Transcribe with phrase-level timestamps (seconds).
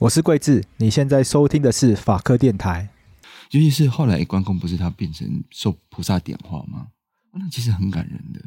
[0.00, 2.88] 我是桂智，你现在收听的是法科电台。
[3.50, 6.86] 尤其是后来关公不是他变成受菩萨点化吗？
[7.32, 8.40] 那其实很感人的。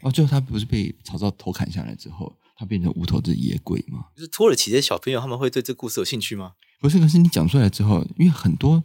[0.00, 4.06] 哦，最后他不是被曹操头砍下来之后，他变成无头的野鬼吗？
[4.16, 6.52] 就是土耳其的小朋友他们会对这故事有兴趣吗？
[6.80, 8.82] 不是，可是你讲出来之后，因为很多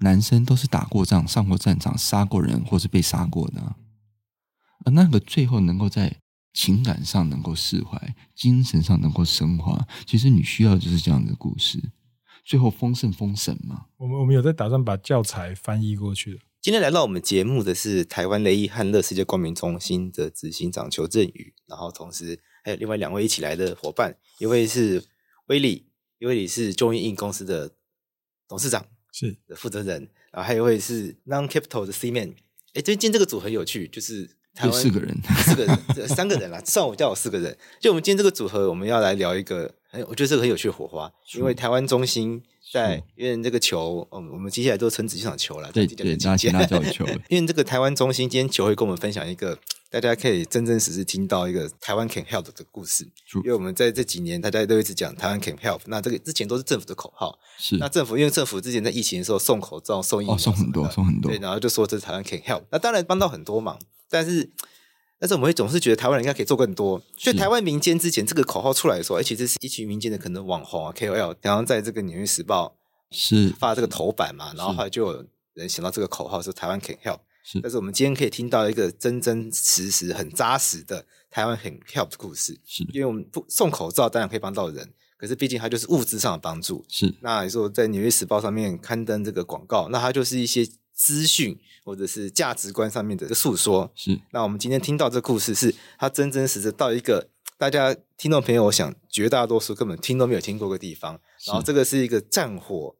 [0.00, 3.76] 男生都是打过仗、上过战场、杀过人，或是被杀过的，
[4.84, 6.16] 而那个最后能够在。
[6.52, 11.92] 情感上能够释怀，精神上能够升华，其实你需要的就是这样的故事。
[12.44, 13.86] 最后丰盛丰神嘛。
[13.98, 16.40] 我们我们有在打算把教材翻译过去的。
[16.60, 25.04] 今天来到我们节目的是台湾雷伊汉乐世界光明中心的执行长邱振宇，然后同时还有另外两位一起来的伙伴，一位是
[25.46, 25.86] 威利，
[26.18, 27.76] 一位是 Join In 公司的
[28.48, 32.34] 董事长，是的负责人，然后还有一位是 Non Capital 的 C Man。
[32.72, 34.37] 哎，最近这个组很有趣，就是。
[34.66, 37.56] 有四个人，四个人，这三个人啦， 算我叫我四个人。
[37.80, 41.10] 就我们今天这个组合，我们要来聊一个很，我觉得这个很有趣的火花。
[41.34, 45.70] 因为台湾中心在，因为这个球，嗯，我们接下来都称子上球了。
[45.72, 47.06] 对对，大家大家叫球。
[47.28, 49.58] 因为这个台湾中心今天球会跟我们分享一个，
[49.90, 53.08] 大家可以真真实实听到一个台湾 can help 的故事。
[53.36, 57.38] 因为我们在这几年，大家都一直讲台湾 can help，那这个之前都是政府的口号。
[57.58, 57.76] 是。
[57.78, 61.30] 那政府因为政府之前在疫情的时候送口罩、送疫苗，送很多，送很多。
[61.30, 63.78] 对，然后就说这是台湾 can help，那当然帮到很多忙。
[64.10, 64.50] 但是，
[65.18, 67.02] 但是我们会总是觉得台湾人应该可以做更多。
[67.16, 72.76] 所以台湾民间之前这个口号出来的时候，而且这是一群民间的可能网红啊 KOL，然后在这个《纽约时报》
[73.16, 77.20] 是发这个头版嘛，然后后来就有人想到这个口号是台湾 can help。
[77.44, 82.58] 是，但是我们今天可以听到一个真真实实、很扎实的台湾 can help 的故事。
[82.64, 86.84] 是，因为我们不送口罩当然可以帮到人，可是毕竟它就是物质上的帮助。
[86.88, 90.66] 是，那你说在《纽约时报》上面刊登这个广告，那它就是一些。
[90.98, 94.20] 资讯或者是价值观上面的诉说，是。
[94.32, 101.18] 那我们今天听到这故事，是它真真实实到一个大家听众朋友，我想绝大多数根本听都没有听过的地方。
[101.46, 102.96] 然后这个是一个战火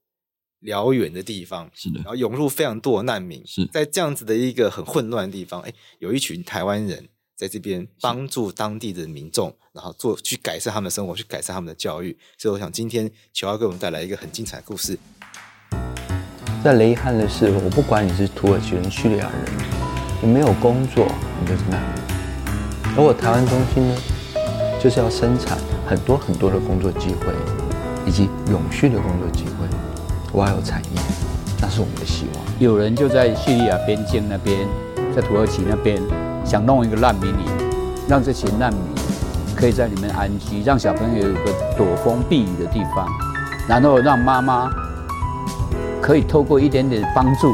[0.62, 1.96] 燎原的地方，是的。
[1.96, 12.17] 然后涌入非常多的难民，是在这样子的一个很混乱的地方，哎，有一群台湾人在这边帮助当地的民众，然后做去改善他们的生活，去改善他们的教育。
[12.39, 14.96] 所以我想今天裘要给我们带来一个很精彩的故事。
[16.63, 19.33] 在雷伊汉勒市，我不管你是土耳其人、叙利亚人，
[20.20, 21.07] 你没有工作，
[21.41, 22.96] 你就是难民。
[22.96, 23.95] 而我台湾中心呢，
[24.80, 27.33] 就是要生产很多很多的工作机会，
[28.05, 29.68] 以及永续的工作机会。
[30.33, 31.01] 我还有产业，
[31.61, 32.45] 那是我们的希望。
[32.58, 34.67] 有人就在叙利亚边境那边，
[35.14, 36.02] 在土耳其那边，
[36.45, 37.47] 想弄一个难民营，
[38.08, 38.83] 让这些难民
[39.55, 43.07] 可以在里面安居，让小朋友有一个躲风避雨的地方，
[43.68, 44.68] 然后让妈妈。
[46.01, 47.53] 可以透过一点点帮助，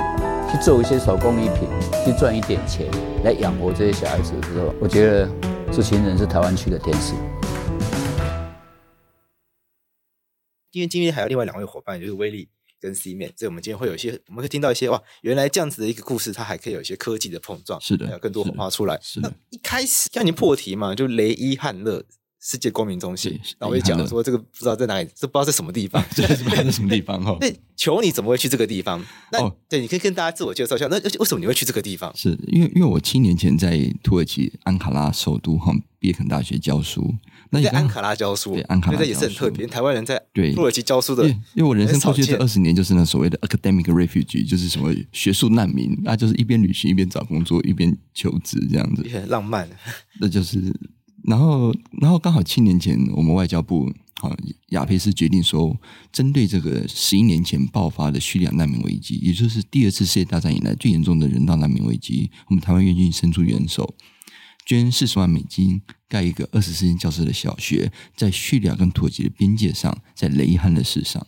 [0.50, 1.68] 去做一些手工艺品，
[2.04, 2.88] 去赚一点钱，
[3.24, 5.28] 来养活这些小孩子的时候，我觉得
[5.72, 7.14] 这群人是台湾区的天使。
[10.70, 12.48] 因为今天还有另外两位伙伴，就是威利
[12.80, 18.98] 跟 C 面，所以我们今天会有一些，我们会听到一些哇，原来这样子的一个故事，它还可以有一些科技的碰撞，是的，还有更多火花出来。
[19.02, 22.04] 是的，那一开始像你破题嘛，就雷伊汉勒。
[22.46, 27.34] 世界公民中心，然后我就讲说这个不知道在哪里，这不知道在什么地方， 这是不知道在什么地方哈。
[27.40, 29.02] 那求你怎么会去这个地方？
[29.32, 30.86] 那、哦、对，你可以跟大家自我介绍一下。
[30.88, 32.14] 那为什么你会去这个地方？
[32.14, 37.14] 是因为因为我七年前在土耳其安卡拉首都哈别肯大学教书。
[37.48, 39.66] 那你在安卡拉教书，对安卡拉也是很特别。
[39.66, 49.66] 台湾人在对土耳其教书的，因为我人生过去这二十年就是那所谓的 academic refugee，就是什么学术难民，那就是一边旅行一边找工作一边求职这样子，也很浪漫。
[50.20, 50.60] 那就是。
[51.26, 53.90] 然后，然后刚好七年前，我们外交部
[54.20, 54.34] 好
[54.68, 55.74] 雅培斯决定说，
[56.12, 63.94] 针对这个十一年前爆发的叙利亚难民危机，也就是第二次世界大战以来最严重的人道难民危机，我们台湾愿意伸出援手，
[64.66, 71.26] 捐四十万美金盖一个二十四间教室的小学，在叙利亚跟土耳其的边界上，在雷伊汉的市上。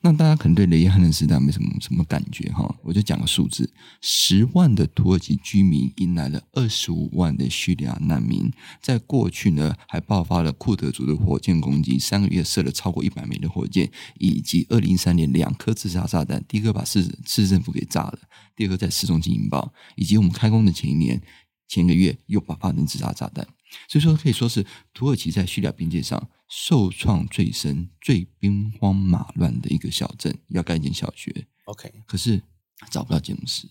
[0.00, 8.50] 那大家可能对雷伊汉勒时代没什么什么感觉哈，我就讲个数字：十万的土耳其居民迎来了二十五万的叙利亚难民。
[8.80, 18.18] 在过去呢，还爆发了库德族的火箭攻击，三个月射了超过一百枚的火箭，以及二零一三年两颗自杀炸弹，第一个把市市政府给炸了，
[18.56, 21.20] 第二个在市中心引爆，以及我们开工的前一年
[21.68, 23.46] 前个月又爆发成自杀炸弹。
[23.88, 31.46] 所以说，可以说是土耳其在叙利亚边界上受创最深、最兵荒马乱的一个小镇，要盖一间小学。
[31.64, 32.42] OK，可是
[32.90, 33.66] 找不到建筑师。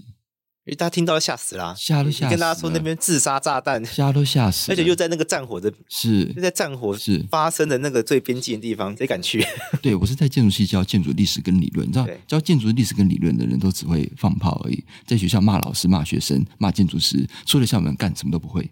[0.63, 2.29] 因为大家听到吓死了，吓都吓死了。
[2.31, 4.73] 跟大家说那边自杀炸弹，吓都吓死了。
[4.73, 9.45] 而且又在那个战火的，是就在战火是发生的那个最边境的地方，谁敢去？
[9.81, 18.67] 对，我是在建筑系教建筑历史跟理论，你知道，教建筑历史跟理论的人都只会放炮而已，在学校骂老师、骂学生、骂建筑师，出了校门干什么都不会。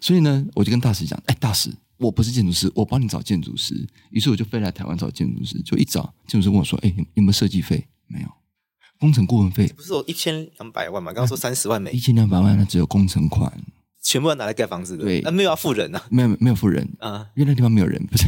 [0.00, 3.86] 所以呢，我就跟大使讲：“哎，大使，我不是建筑师，我帮你找建筑师。
[4.10, 7.86] 于是我就飞来台湾找建筑师，就一找建筑师问我说：“哎，有有没有设计费？
[8.06, 8.28] 没有，
[8.98, 11.12] 工程顾问费不是说一千两百万嘛？
[11.12, 13.52] 刚刚说三十万美，一千两百万那只有工程款，
[14.02, 15.04] 全部要拿来盖房子的。
[15.04, 16.02] 对，那没有要付人啊？
[16.10, 18.24] 没有没有付人啊，因为那地方没有人，不是，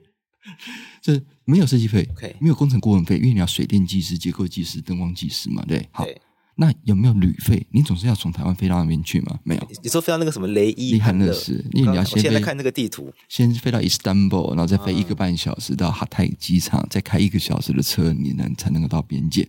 [1.02, 2.34] 就是没有设计费，okay.
[2.40, 6.04] 没有工程顾问费，因为你要水电技师、结构技师、灯光技师嘛，对，好。
[6.04, 6.20] 对”
[6.60, 7.64] 那有没有旅费？
[7.70, 9.38] 你总是要从台湾飞到那边去吗？
[9.44, 9.68] 没有。
[9.80, 19.48] 你说飞到那个什么雷伊汉勒斯，因为你要先现在看那个地图，先飞到伊斯坦布尔，然后再飞一个半小时到哈泰机场，再开一个小时的车，你能才能够到边界。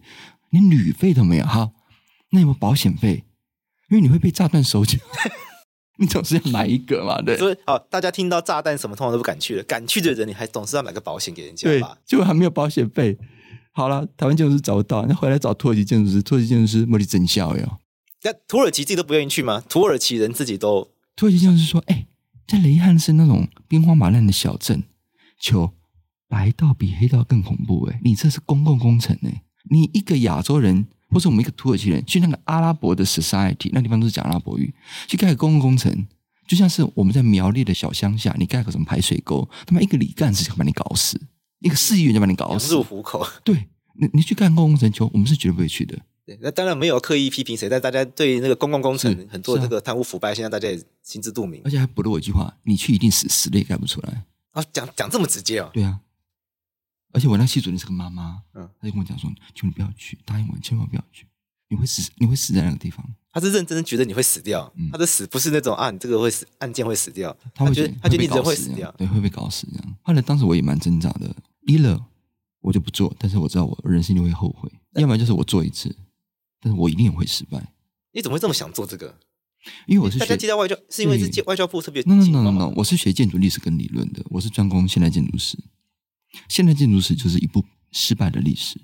[0.51, 1.71] 你旅费都没有，好，
[2.29, 3.23] 那有没有保险费？
[3.89, 4.99] 因为你会被炸弹手脚，
[5.97, 7.35] 你总是要买一个嘛，对。
[7.35, 9.63] 所以，好，大家听到炸弹什么，通常都不敢去了。
[9.63, 11.97] 敢去的人，你还总是要买个保险给人家吧？
[12.05, 13.17] 对，结果还没有保险费。
[13.79, 17.79] 好了，台湾建筑师找不到，那回来找土耳其建筑师，土耳其建筑师没得真笑哟。
[18.23, 19.63] 那土耳其自己都不愿意去吗？
[19.69, 22.07] 土耳其人自己都，土耳其建筑师说：“哎、欸，
[22.45, 24.83] 在雷汉是那种兵荒马乱的小镇，
[25.39, 25.71] 求
[26.27, 28.01] 白道比黑道更恐怖哎！
[28.03, 29.43] 你这是公共工程哎！
[29.71, 34.73] 你一个亚洲人，或者我们一个土耳其人，去那个阿拉伯的 society，那地方都是讲阿拉伯语，
[35.07, 36.05] 去盖个公共工程，
[36.49, 41.17] 就像是我们在苗栗的小乡下，你盖个什么排水沟，他妈一个李干事想把你搞死。”
[41.59, 43.25] 一个市议员就把你搞死，入虎口。
[43.43, 45.97] 对，你你去干公共工程，我们是绝对不会去的。
[46.25, 51.61] 对，那当然没有刻意批评谁，但大家对那个公共工程很多这个贪污腐败，现在大家也心知肚明。
[51.65, 54.25] 而且还补了我一句话：你去一定死，死了也干不出来。
[54.51, 55.69] 啊，讲讲这么直接哦。
[55.73, 55.99] 对啊。
[57.11, 61.25] 而且我那系主任是个妈妈，嗯，他就跟我讲说：“求你不要去，答应我，千万不要去，
[61.67, 63.03] 你会死，你会死在那个地方。”
[63.33, 69.95] 他是认真的觉得你会死掉，嗯、他的死不是那种啊，你这个会死，案件会死掉，他会觉得他觉得你人会死掉，对，会被搞死这样。
[70.03, 71.35] 后来当时我也蛮挣扎的，
[71.69, 72.07] 一了。
[72.61, 74.69] 我就不做，但是我知道我人生一定会后悔。
[74.95, 75.95] 要不然就是我做一次，
[76.59, 77.71] 但是我一定也会失败。
[78.11, 79.17] 你怎么会这么想做这个？
[79.87, 82.01] 因为我是学大家接到外交，是因为是外交部特别。
[82.03, 85.57] No no no no no，我是学建筑历史跟理论的，我是专攻现代建筑史。
[86.49, 88.77] 现代建筑史就是一部失败的历史。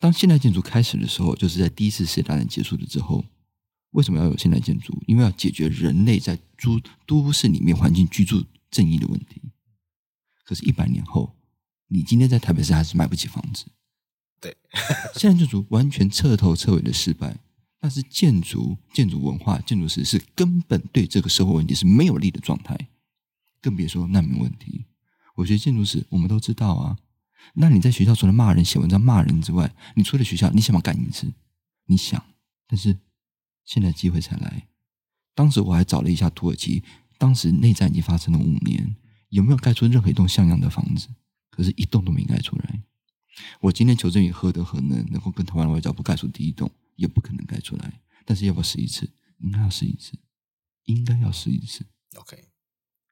[0.00, 3.24] 当现代建筑开始的时候，就是在第一次世界大战结束了之后。
[3.92, 5.00] 为什么要有现代建筑？
[5.06, 9.40] 因为要解决人类在都都市里面环境居住正义的问题。
[10.44, 11.36] 可是，一百年后。
[11.92, 13.66] 你今天在台北市还是买不起房子，
[14.40, 14.56] 对，
[15.14, 17.36] 现在建筑完全彻头彻尾的失败。
[17.78, 22.88] 但是建筑、建筑文化、建筑师是根本对这个社会问题是没有利的状态，
[23.60, 24.86] 更别说难民问题。
[25.34, 26.96] 我觉得建筑史，我们都知道啊。
[27.54, 31.30] 那你在学校除了骂人、写文章骂人之外，你出了学校，你想不想干一次？
[31.86, 32.24] 你想，
[32.68, 32.96] 但是
[33.64, 34.68] 现在机会才来。
[35.34, 36.84] 当时我还找了一下土耳其，
[37.18, 38.94] 当时内战已经发生了五年，
[39.30, 41.08] 有没有盖出任何一栋像样的房子？
[41.52, 42.82] 可是，一栋都没盖出来。
[43.60, 48.00] 我今天求证于何德何能，能够跟台湾外交部盖出第一栋，也不可能盖出来。
[48.24, 49.08] 但是，要不要试一次？
[49.38, 50.12] 应该要试一次，
[50.84, 51.84] 应该要试一次。
[52.16, 52.36] OK，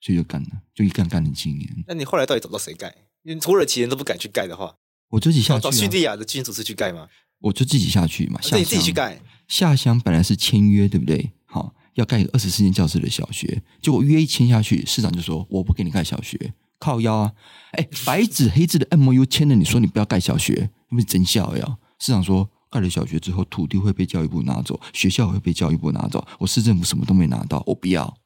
[0.01, 1.85] 所以就干了，就一干干了七年。
[1.87, 2.95] 那你后来到底找到谁盖？
[3.23, 4.77] 因为土耳其人都不敢去盖的话，
[5.11, 5.61] 我就自己下去、啊。
[5.61, 7.09] 找叙利亚的建筑师去盖吗？
[7.41, 8.39] 我就自己下去嘛。
[8.51, 9.21] 那、啊、你自己去盖？
[9.49, 11.33] 下乡本来是签约，对不对？
[11.47, 17.33] 好，要盖一个二十四间教室的小学，结果约一签下去，市长就说：“我不给你盖小学。”靠腰啊！
[17.73, 21.79] 哎，白纸黑字的 MOU 签了，你说你不要盖小学，那不是真笑呀？
[22.01, 28.17] 市长说盖了小学之后，土地会被教育部拿走，学校会被教育部拿走，我市政府什么都没拿到，我不要。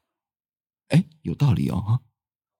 [0.87, 1.99] 哎，有道理哦。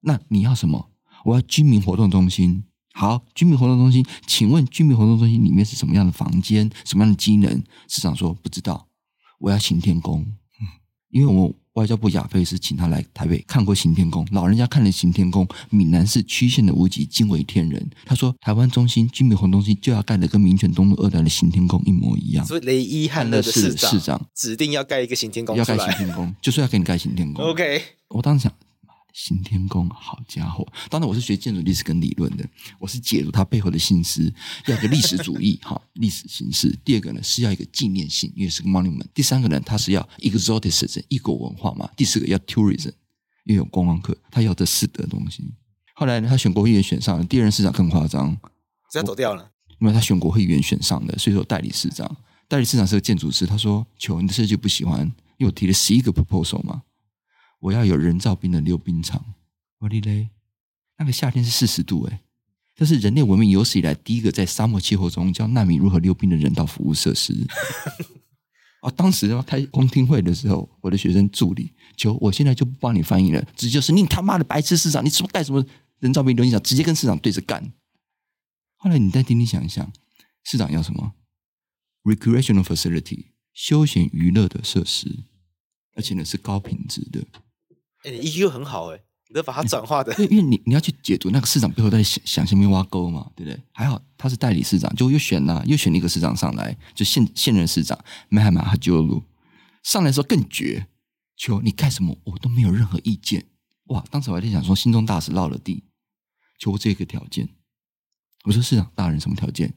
[0.01, 0.91] 那你要什么？
[1.23, 2.65] 我要居民活动中心。
[2.93, 7.63] 好，居民活动中心，请问居民活动中心里面是什么样的房间，什么样的机能？
[7.87, 8.87] 市长说不知道。
[9.39, 10.25] 我要行天宫，
[11.09, 11.55] 因为我。
[11.75, 17.89] 外交部亚非是请他来台北看过行天宫，老人家看了行天宫，闽南市区县的屋脊惊为天人。
[18.05, 22.45] 他说，台湾中心居民活动中心就要盖的跟民权东路二段的行天宫一模一样。
[22.45, 27.43] 所以雷伊汉勒的市，市长指定要盖一个行天宫，要盖行天宫，就是要给你盖行天宫。
[27.43, 28.53] OK，我当时想。
[29.15, 30.67] 行天宫，好家伙！
[30.89, 32.45] 当然，我是学建筑历史跟理论的，
[32.77, 34.31] 我是解读它背后的心思，
[34.67, 36.77] 要一个历史主义， 哈，历史形式。
[36.83, 39.05] 第二个呢，是要一个纪念性，因为是个 monument。
[39.13, 41.89] 第三个呢，它是要 exoticism，异国文化嘛。
[41.95, 42.91] 第四个要 tourism，
[43.45, 45.49] 又有观光客，他要这四德东西。
[45.93, 48.35] 后来呢，他选国会议员选上了，第二任市长更夸张，
[48.91, 49.49] 直接走掉了。
[49.79, 52.17] 因为他选国会议员选上的，所以说代理市长，
[52.49, 54.99] 代理市长是个建筑师，他说：“求你的设计不喜欢，
[55.37, 56.83] 因为我提了十一个 proposal 嘛。”
[57.65, 59.33] 我要有人造冰的溜冰场，
[59.79, 60.29] 我的嘞，
[60.99, 62.19] 那个夏天是四十度诶，
[62.75, 67.33] 这是人类文明有史以来第一个在沙漠气候中教难民如何溜冰的人道服务设施。
[68.81, 75.65] 啊， 当时开公听会的时候，我的学生助理求我现在就不帮你翻译了，直接就是你他妈的白痴市长，你什么带什么
[75.97, 77.73] 人造冰溜冰场，直接跟市长对着干。
[78.75, 79.91] 后来你再听听想一想，
[80.43, 81.13] 市长要什么
[82.03, 85.23] ？recreational facility 休闲娱乐的设施，
[85.95, 87.25] 而且呢是高品质的。
[88.05, 93.59] 哎，你 EQ 很好哎，你都把它转化的，因为你你要去解读那个市长背后在想想什么挖沟嘛，对不对？
[93.71, 98.91] 还好他是代理市长，就又选了又选了一个市长上来，就现现任市长麦海马哈吉
[99.83, 100.87] 上来的时候更绝，
[101.35, 103.45] 求你干什么我都没有任何意见。
[103.85, 104.03] 哇！
[104.09, 105.83] 当时我还在想说，心中大石落了地，
[106.59, 107.49] 求这个条件。
[108.45, 109.73] 我说市长大人什么条件？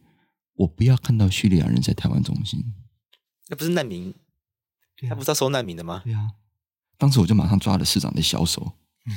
[0.54, 2.74] 我不要看到叙利亚人在台湾中心，
[3.48, 4.14] 那不是难民？
[5.08, 6.02] 他不是要收难民的吗？
[6.04, 6.30] 对啊。
[6.98, 8.72] 当时我就马上抓了市长的小手，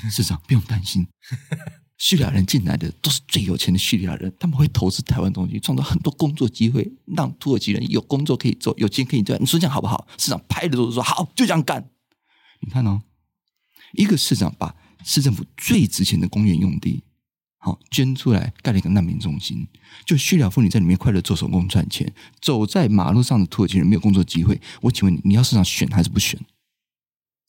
[0.09, 1.07] 市长不用担心，
[1.97, 9.41] 叙利亚人进来的都是最有钱的叙利亚人，他们会投资台湾东西，创造很多工作机会，让土耳其人有工作可以做，有钱可以赚。
[9.41, 10.07] 你说这样好不好？
[10.17, 11.89] 市长拍着桌子说好，就这样干。
[12.61, 13.01] 你看哦，
[13.93, 17.03] 一个市长把市政府最值钱的公园用地。
[17.63, 19.67] 好，捐出来盖了一个难民中心，
[20.03, 22.11] 就叙利亚妇女在里面快乐做手工赚钱，
[22.41, 24.59] 走在马路上的土耳其人没有工作机会。
[24.81, 26.39] 我请问你，你要市长选还是不选？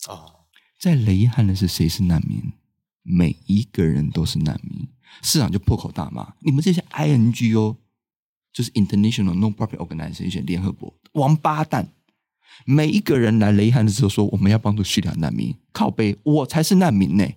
[0.09, 0.47] 哦，
[0.80, 2.52] 在雷汉的是谁是难民？
[3.02, 4.88] 每一个人都是难民。
[5.23, 7.76] 市长就破口大骂：你们这些 INGO，
[8.52, 11.92] 就是 International No Profit Organization 联合国王八蛋！
[12.64, 17.28] 每一个人来雷汉的时候说我们要帮助叙利亚难民，靠背，我才是难民呢。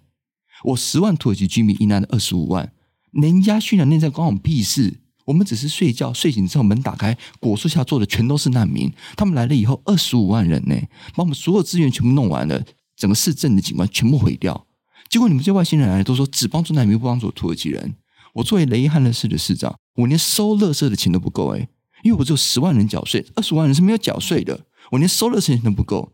[0.63, 2.73] 我十万土耳其居民遇难的二十五万，
[3.11, 5.01] 人家叙利亚内战关我屁事？
[5.25, 8.91] 我们只是睡觉，睡醒之后门打开，果树下坐的全都是难民。
[9.17, 10.75] 他们来了以后，二十五万人呢，
[11.15, 12.63] 把我们所有资源全部弄完了，
[12.95, 14.65] 整个市政的景观全部毁掉。
[15.09, 17.95] 结果你们这些外星人来了，都说只帮助难民，不帮助土耳其人。
[18.33, 21.69] 我作为雷汉勒市的市长，我连收垃圾的钱都不够诶，
[22.03, 26.11] 因为我只有十万人缴税，二十万人是没有缴税的，我连收垃圾钱都不够。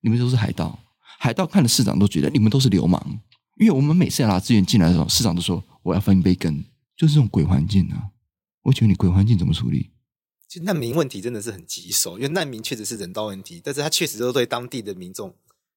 [0.00, 0.78] 你们都是海盗，
[1.18, 3.20] 海盗看了市长都觉得你们都是流氓。
[3.58, 6.64] 因为我们每次要拿资源进来的时候，市长都说我要分一杯羹，
[6.96, 8.08] 就是这种鬼环境啊！
[8.62, 9.90] 我觉得你鬼环境怎么处理？
[10.48, 15.34] 其实难民问题真的是很棘手，因为难民确实是人道问题，但是他确实都对当地的民众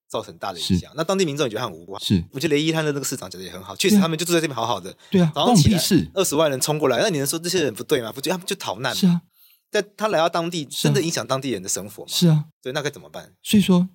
[0.10, 0.92] 造成大的影响。
[0.96, 1.98] 那当地民众也觉得很无辜。
[2.00, 4.96] 是，我觉得雷伊他的那个市长讲的也很好，确实他们就住在这边好好的。
[5.12, 5.80] 对啊，然后起来
[6.14, 8.12] 二十万人冲过来，那你能说这些人不对吗？
[8.12, 8.96] 不对，他们就逃难。
[8.96, 9.22] 是啊，
[9.70, 12.10] 但他来到当地，真的影响当地人的生活吗？
[12.12, 13.34] 是啊，对，那该怎么办？
[13.44, 13.88] 所以说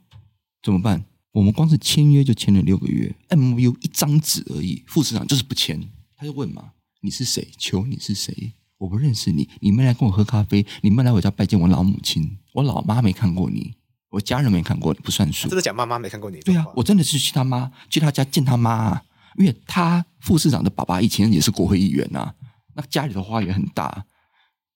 [0.62, 1.04] 怎么办？
[1.32, 4.84] 我们光是签约就签了六个月，MOU 一张纸而已。
[4.86, 7.50] 副市长就是不签，他就问嘛：“你是谁？
[7.58, 8.54] 求你是谁？
[8.78, 13.74] 我不认识你，你没来跟我喝咖啡，你没来我家拜见我老母亲，我老妈没看过你，
[14.10, 16.40] 我家人没看过你，不算数。”真的讲妈妈没看过你？
[16.40, 19.04] 对啊，我真的是去他妈去他家见他妈啊，
[19.36, 22.34] 因为他副市长的爸爸以前也是国会议员呐、啊，
[22.74, 24.06] 那家里的花园很大，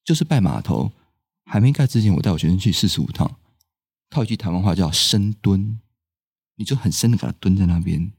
[0.05, 0.93] 就是拜码头
[1.45, 3.37] 还没盖之前，我带我学生去四十五趟，
[4.11, 5.81] 套一句台湾话叫深蹲。
[6.57, 8.13] 你就很深的给他蹲在那边，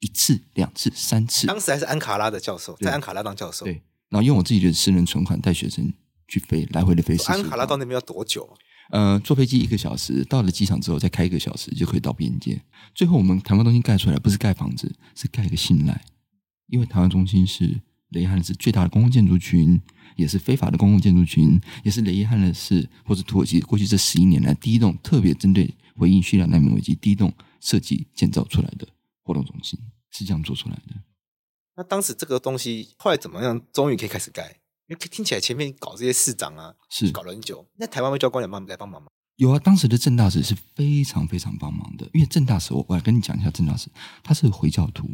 [0.00, 1.46] 一次、两次、三次。
[1.46, 3.66] 当时还是安卡拉的教授，在安卡拉当教授。
[3.66, 5.92] 对，然后用我自己的私人存款带学生
[6.28, 7.16] 去飞，来回的飞。
[7.26, 8.46] 安卡拉到那边要多久？
[8.90, 12.60] 呃，坐飞机一个小时，到了机场之后再开一个小时就可以到边界。
[12.92, 16.04] 最后我们台湾中心盖出来，不是盖房子，是盖一个信赖，
[16.66, 19.80] 因为台湾中心是雷汉是最大的公共建筑群，
[20.16, 28.88] 也是非法的公共建筑群，也是雷伊汉勒市或者土耳其过去这十一年来第一栋特别针对回应叙利亚难民危机第一栋设计建造出来的
[29.22, 29.78] 活动中心，
[30.10, 30.96] 是这样做出来的。
[31.80, 33.58] 那当时这个东西后来怎么样？
[33.72, 34.54] 终于可以开始盖？
[34.86, 37.66] 因为听起来前面搞这些市长啊，是搞了很久。
[37.78, 39.08] 那台湾外交官有帮来帮忙吗？
[39.36, 42.06] 有啊，当时的郑大使是非常非常帮忙的。
[42.12, 43.88] 因为郑大使，我我来跟你讲一下，郑大使
[44.22, 45.08] 他是回教徒，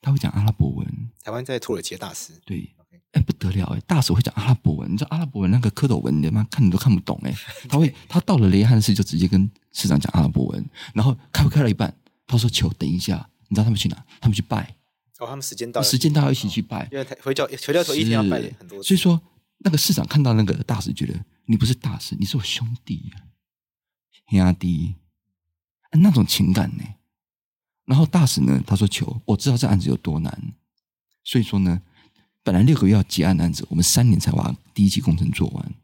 [0.00, 1.10] 他会讲阿拉伯文。
[1.22, 2.74] 台湾在土耳其的大使，对。
[3.12, 3.80] 哎，不得了哎！
[3.80, 7.34] 大使会讲阿拉伯文，你知道阿拉伯文那个蝌蚪文，你他妈看你都看不懂哎。
[7.68, 10.64] 他会，他到了雷汉市就直接跟市长讲阿拉伯文，
[10.94, 11.94] 然后开会开了一半，
[12.26, 14.02] 他说：“求等一下，你知道他们去哪？
[14.22, 14.79] 他们去拜。
[15.20, 16.88] 哦，他们时间到，时间到要一起去拜。
[16.90, 18.82] 因为回教回教徒一定要拜很多。
[18.82, 19.20] 所以说，
[19.58, 21.14] 那个市长看到那个大使，觉得
[21.46, 23.22] 你不是大使，你是我兄弟啊，
[24.28, 24.94] 兄弟，
[25.92, 26.84] 那种情感呢。
[27.84, 30.52] 然后大使呢，他说：“求，我知道这案子有多难，
[31.22, 31.82] 所以说呢。”
[32.42, 35.74] 本来六个月要结案的案子，我们三年才把第一期工程做完。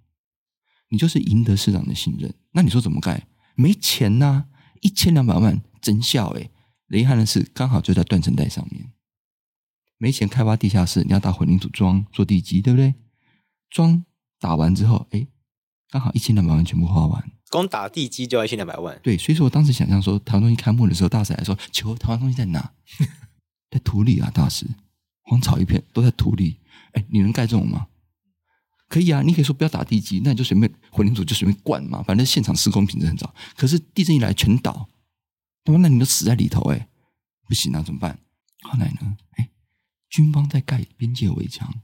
[0.88, 3.26] 你就是赢得市长的信任，那你说怎么盖？
[3.54, 4.46] 没钱呐、啊，
[4.80, 6.50] 一千两百万真笑诶。
[6.86, 8.90] 雷汉的事刚好就在断层带上面，
[9.98, 12.94] 没钱开挖地下室，你要打混凝土桩做地基，对不对？
[13.70, 14.04] 桩
[14.38, 15.26] 打完之后，哎，
[15.90, 18.98] 刚好一千两百万全部花完，光打地基就要一千两百万。
[19.02, 22.72] 对，所以说我当时想象说，台湾东西开幕的时候，大使来说：“求台湾东西在哪？
[23.70, 24.66] 在土里啊，大使。”
[25.28, 26.60] 荒草一片，都在土里。
[26.92, 27.88] 哎，你能盖这种吗？
[28.88, 33.34] 可以啊，你可以说不要打地基，那你就随便混凝土就随便灌嘛，反正现场施工品质很糟。
[33.56, 34.88] 可是地震一来全倒，
[35.64, 36.86] 他说那你都死在里头哎，
[37.48, 38.16] 不行啊，怎么办？
[38.62, 39.16] 后来呢？
[39.32, 39.48] 哎，
[40.16, 41.82] 军方在盖边界围墙，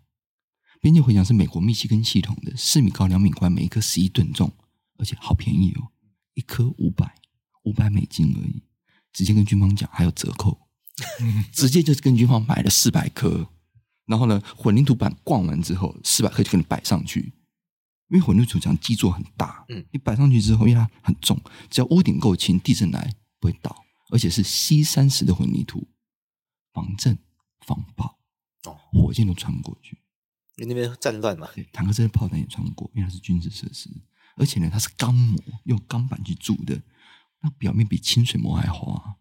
[0.80, 4.50] 边界围墙是美国密西根系统的，四米高两米宽，每一颗十一吨重，
[4.96, 5.92] 而且好便宜哦，
[6.32, 7.14] 一颗五百
[7.64, 8.62] 五百美金而已，
[9.12, 10.58] 直接跟军方讲还有折扣。
[11.52, 13.50] 直接就是跟军方买了四百颗，
[14.06, 17.34] 然后呢，混凝土板灌完之后，四百颗就给你摆上去。
[18.08, 25.86] 因为混凝土墙基座很大，嗯，你摆上去之后，因为它很重，只要屋顶够轻，地震来不会倒，而且是 C 三十的混凝土，
[26.72, 27.18] 防震
[27.60, 28.18] 防爆，
[28.64, 29.99] 哦，火箭都穿不过去。
[30.57, 33.88] 因为那边战乱嘛，对，坦克车的炮弹也穿不过，因为它是军事设施，
[34.37, 36.81] 而且呢，它是钢模，用钢板去铸的，
[37.40, 39.16] 那表面比清水模还滑。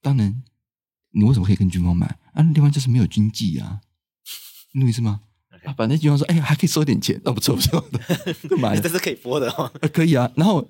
[0.00, 0.42] 当然，
[1.10, 2.06] 你为什么可以跟军方买？
[2.32, 3.82] 啊，那地方就是没有军纪啊，
[4.72, 5.20] 你懂意思吗？
[5.64, 10.32] 啊，反正军方说，哎呀，还可以收点钱，那不错不错的，买 这是可以播的哦，啊，可以啊。
[10.34, 10.66] 然后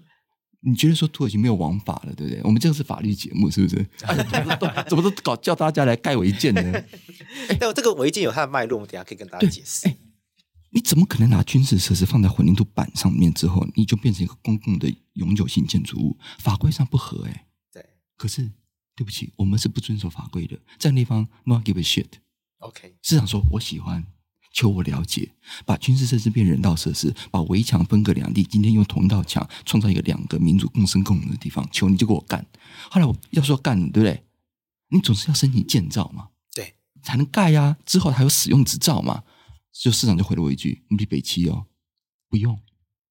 [0.63, 2.41] 你觉得说土耳其没有王法了，对不对？
[2.45, 3.77] 我们这个是法律节目，是不是？
[4.05, 6.61] 哎，怎么都搞叫大家来盖违建呢？
[7.49, 9.91] 哎，这个违建有它的脉络，我们等下可以跟大家解释。
[10.73, 16.19] 你怎么可能拿军事设施放在混凝土板上面之后，你就变成一个公共的永久性建筑物？
[16.39, 17.47] 法规上不合哎。
[17.73, 17.85] 对，
[18.17, 18.51] 可是
[18.95, 22.07] 对不起，我们是不遵守法规的，在那地方 not give a shit。
[22.59, 24.05] OK，市长说我喜欢。
[24.53, 25.31] 求我了解，
[25.65, 28.43] 把军事设施变人道设施，把围墙分隔两地。
[28.43, 32.45] 今天用同一道墙创造一个两个民族共生共荣的地方，求你就给我干。
[32.91, 34.25] 后来我要说干，对不对？
[34.89, 37.77] 你总是要申请建造嘛，对，才能盖呀。
[37.87, 39.23] 之后还有使用执照嘛。
[39.73, 41.67] 就市长就回了我一句：“你比北七哦，
[42.29, 42.59] 不用，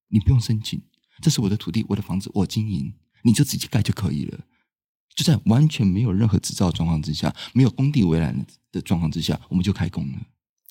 [0.10, 0.82] 你不用申请，
[1.22, 2.94] 这是我的土地，我的房子，我经营，
[3.24, 4.40] 你就直接盖就可以了。
[5.16, 10.20] 就在完全没有任何执照状况之下，没有工地围栏的状况之下，我们就开工了。”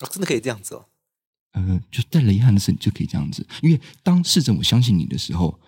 [0.01, 0.87] 哦，真的可以这样子哦。
[1.53, 3.47] 呃，就在雷汉的时候，你就可以这样子。
[3.63, 5.59] 因为当市政府相信你的时候，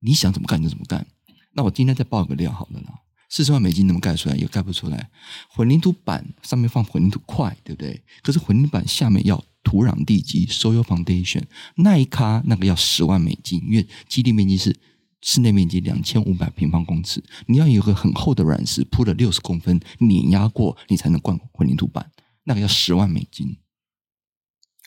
[0.00, 1.06] 你想怎么干就怎么干。
[1.52, 5.10] 那我今天再爆个料好了啦，四十万美金能盖出来也盖不出来。
[5.48, 8.02] 混凝土板上面放混凝土块，对不对？
[8.22, 11.42] 可是混凝土板下面要土壤地基 （soil foundation），
[11.76, 14.78] 那一咖那个要十万美金，因为基地面积是
[15.22, 22.10] 室内面积两千五百平方公尺，你要有个很厚的软石铺了六十公分，碾压过，你才能灌混凝土板，
[22.44, 23.56] 那个要十万美金。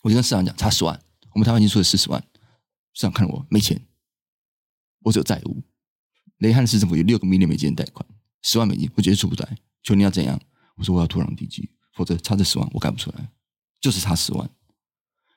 [0.03, 0.99] 我就跟市长讲，差十万，
[1.33, 2.23] 我们台湾已经出了四十万。
[2.93, 3.81] 市长看了我没钱，
[5.01, 5.63] 我只有债务。
[6.37, 8.05] 雷汉市政府有六个 million 美金贷款，
[8.41, 9.57] 十万美金我绝对出不来。
[9.83, 10.39] 求你要怎样？
[10.75, 13.29] 我说我要土壤地基，否则差这十万我盖不出来，
[13.81, 14.49] 就是差十万。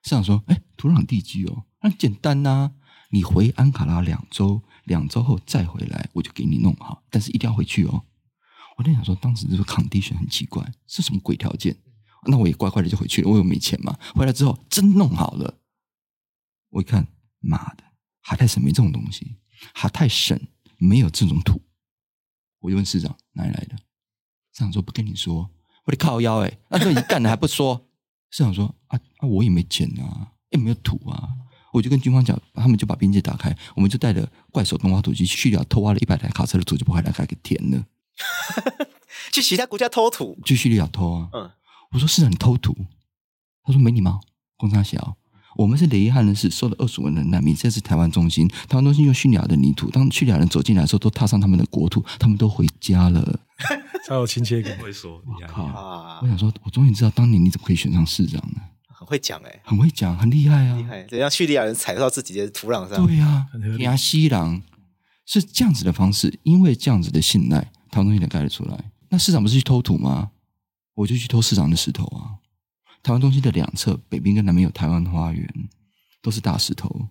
[0.04, 2.72] 市长说：“哎，土壤地基哦，那很简单呐、
[3.10, 8.04] 你回安卡拉两周，两周后再回来，我就给你弄好，但是一定要回去哦。”
[8.78, 11.76] 我在想说，当时这个 condition 很奇怪，是什么鬼条件？
[12.26, 13.98] 那我也乖乖的就回去了，我又没钱嘛。
[14.14, 15.58] 回来之后真弄好了，
[16.70, 17.06] 我一看，
[17.40, 17.84] 妈的，
[18.22, 19.36] 哈泰省没这种东西，
[19.74, 20.40] 哈泰省
[20.78, 21.60] 没有这种土。
[22.60, 23.76] 我就问市长哪里来的，
[24.52, 25.50] 市长说不跟你说，
[25.84, 27.88] 我得靠腰哎，那说你干了还不说？
[28.30, 31.28] 市长说啊啊，我也没钱啊，也没有土啊。
[31.72, 37.84] 我就跟军方讲，他们就把边界打开，我们就带着怪手动挖土机去叙利亚偷挖了一百台卡车的土，就把海南海给填了。
[39.32, 40.38] 去其他国家偷土？
[40.44, 41.30] 去叙利亚偷啊？
[41.32, 41.50] 嗯。
[41.92, 42.74] 我说市长，你偷土？
[43.64, 44.20] 他说没礼貌。
[44.56, 45.16] 公差小，
[45.56, 48.46] 我们是雷伊汉人，是收了二十万的难民，这是台湾中心。
[48.46, 53.40] 台湾中心用叙利亚的泥土，当叙利亚人走进来的时候，都踏上他们的国土，他们都回家了。
[54.06, 55.20] 超有亲切感，会说。
[55.26, 56.20] 我靠！
[56.22, 58.62] 我想说，我终于知道当年你怎么可以选上市长了。
[58.88, 60.76] 很会讲哎、欸，很会讲，很厉害啊！
[60.76, 63.04] 厉害，让叙利亚人踩到自己的土壤上。
[63.04, 63.48] 对呀、啊，
[63.80, 64.62] 亚西郎
[65.26, 68.78] 是这样子的方式，因为这样子的信赖，台湾中心才盖得出来。
[69.08, 70.30] 那市长不是去偷土吗？
[70.94, 72.38] 我就去偷市长的石头啊！
[73.02, 75.68] 台湾中心的两侧，北边跟南边有台湾花园，
[76.20, 77.08] 都是大石头，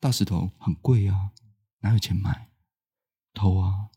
[0.00, 1.30] 大石头很贵啊，
[1.80, 2.50] 哪有钱买？
[3.32, 3.90] 偷啊！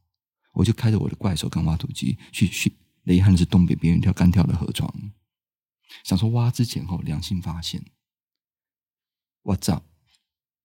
[0.54, 4.94] 我就开着我的怪手跟挖土机去去雷汉是东北边一条干跳的河床，
[6.04, 7.84] 想说挖之前后良心发现
[9.42, 9.84] 我操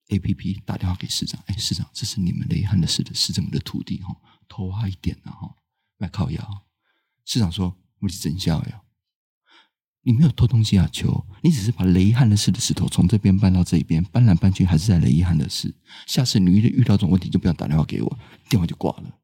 [0.09, 4.15] ！A P P 打电话给市长，哎，市长，这是你们雷汉的市的市政府的土地哈，
[4.47, 5.57] 偷挖一点啊哈，
[5.97, 6.67] 来靠腰。
[7.25, 7.75] 市长说。
[8.01, 8.83] 我是真笑呀！
[10.03, 11.27] 你没有偷东西啊，球！
[11.43, 15.75] 你只是把雷汉的事的石头从这边搬到这边，搬来搬去还是在雷汉的事。
[16.07, 19.19] 下次你遇遇到这种问题，就不要打电话给我，电话就挂了。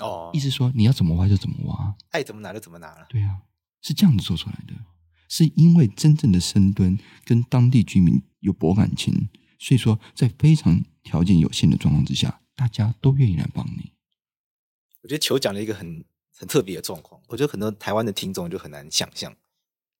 [0.00, 3.06] 哦，意思说你要怎么挖就怎么挖，爱怎么拿就怎么拿了。
[3.08, 3.42] 对啊，
[3.80, 4.74] 是这样子做出来的，
[5.28, 13.92] 是因为真正的深蹲跟当地居民有薄感情，所以说在非常条件有限的状况之下，大家都愿意来帮你。
[15.02, 16.04] 我觉得球讲了一个很。
[16.40, 19.30] 很特别的状况，我觉得很多台湾的听众就很难想象，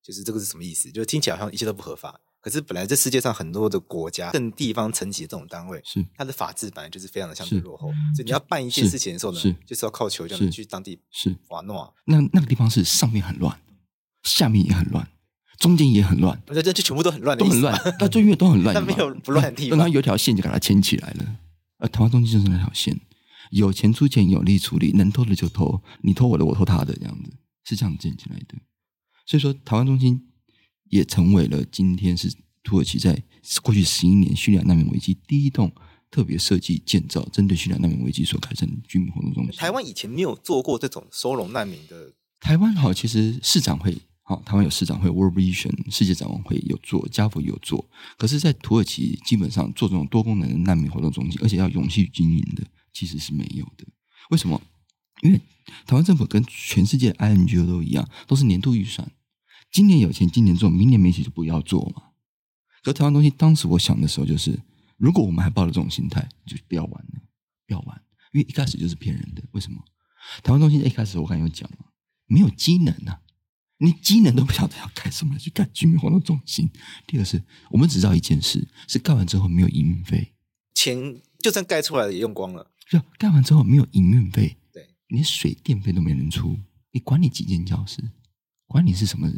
[0.02, 0.90] 就是这个是什么意思？
[0.90, 6.02] 就听起来好像一切都不合法，可是本来这世界上很多的国家、更地方层级的这种单位，是。
[6.16, 11.60] 它的法制本来就是非常的相对落后，所以你要办一件事情的时候呢，是就是要靠球这样去当地是瓦。
[11.60, 13.60] 诺，那那个地方是上面很乱，
[14.22, 15.06] 下面也很乱，
[15.58, 21.36] 中间也很乱，这这就全部都很乱，都很乱， 那中间都很乱，但没有不乱的地方，然后有一条线就把它牵起来了，
[21.80, 22.98] 呃，台湾中间就是那条线。
[23.50, 27.32] 有钱出钱，有力出力，能偷的就偷，你偷我的，我偷他的，这样子
[27.64, 28.56] 是这样建起来的。
[29.26, 30.28] 所以说，台湾中心
[30.88, 32.32] 也成为了今天是
[32.62, 33.22] 土耳其在
[33.62, 35.72] 过去十一年叙利亚难民危机第一栋
[36.10, 39.52] 特别设计建造，针对叙利亚难民危机所开展的居民活动中心。
[39.52, 42.14] 台湾以前没有做过这种收容难民的。
[42.40, 43.96] 台湾好，其实市长会。
[44.22, 47.84] 好，台湾有市长会 World Vision 世界展望会有做，家福有做，
[48.16, 53.86] 可是，在土耳其基本上做这种多功能的难民活动中心，而且要永续经营的，其实是没有的。
[54.30, 54.60] 为什么？
[55.22, 55.40] 因为
[55.86, 59.10] 台湾政府跟全世界的 INGO 都一样，都是年度预算，
[59.70, 62.02] 今年有钱，今年做，明年没钱就不要做嘛。
[62.82, 64.58] 可台湾中心当时我想的时候，就是
[64.96, 67.20] 如果我们还抱着这种心态，就不要玩了，
[67.66, 69.42] 不要玩，因为一开始就是骗人的。
[69.52, 69.84] 为什么？
[70.42, 71.86] 台湾中心一开始我刚有讲嘛，
[72.26, 73.20] 没有机能啊。
[73.82, 76.70] 你机能都不晓得要干什么，去干居民活动中心。
[77.06, 80.34] 第二是，我们只知道一件事：是盖完之后没有营运费，
[80.74, 82.69] 钱就算盖出来了也用光了。
[82.90, 86.58] 就盖完之后没有营运费，对，连水电费都没人出。
[86.90, 88.02] 你管你几间教室，
[88.66, 89.30] 管你是什么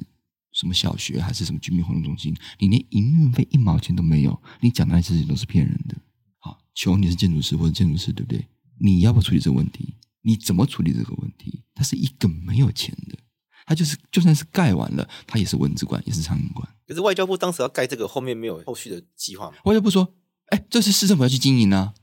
[0.53, 5.95] 什么小学还是什么居民活动中心，你连营运费一毛钱都没有，你讲的那些事情都是骗人的。
[6.39, 8.49] 好，求你是建筑师或者建筑师，对不对？
[8.81, 9.97] 你要不要处理这个问题？
[10.23, 11.63] 你怎么处理这个问题？
[11.75, 13.19] 它是一个没有钱的。
[13.67, 16.69] 他就是，就算是盖完了，他也是文字馆，也是苍蝇馆。
[16.87, 19.57] 可是外交部当时要盖这个，后面没有后续的计划吗？
[19.65, 20.15] 外交部说
[20.51, 21.95] ：“哎，这是市政府要去经营啊。”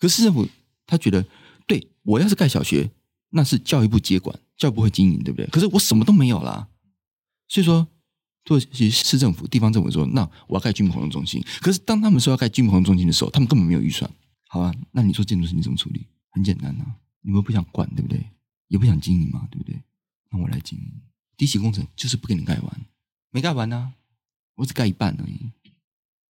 [0.00, 0.48] 可是市政府
[0.86, 1.24] 他觉得，
[1.66, 2.90] 对，我要是盖小学，
[3.30, 5.46] 那是教育部接管，教育部会经营，对不对？
[5.48, 6.68] 可是我什么都没有啦。
[7.48, 7.86] 所以说，
[8.44, 14.10] 做其市政府、地方政府说：“那我要盖居民活动中心。”可是当他们说要盖居民活动中心的时候，他们根本没有预算。
[14.48, 16.06] 好啊，那你说建筑师你怎么处理？
[16.30, 18.22] 很简单啊，你们不想管，对不对？
[18.68, 19.80] 也不想经营嘛，对不对？
[20.30, 20.92] 那我来经营，
[21.36, 22.80] 第一期工程就是不给你盖完，
[23.30, 23.92] 没盖完呢、
[24.56, 25.50] 我只盖一半而已。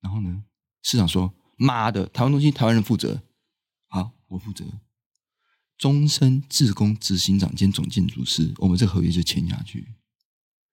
[0.00, 0.42] 然后呢，
[0.82, 3.22] 市长说：“妈的，台湾中心台湾人负责，
[4.34, 4.64] 我负责，
[5.78, 9.94] 终身自工执行长兼总建筑师，我们这合约就签下去。”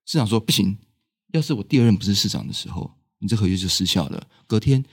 [0.06, 0.78] 市长说：“不行，
[1.34, 4.84] 要是我第二任不是市长的时候，你这合约就失效了。”隔天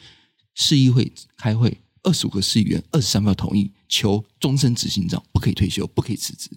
[0.54, 6.50] 市议会开会，二十五个市议员二十三票同意，求终身执行长不可以退休，不可以辞职。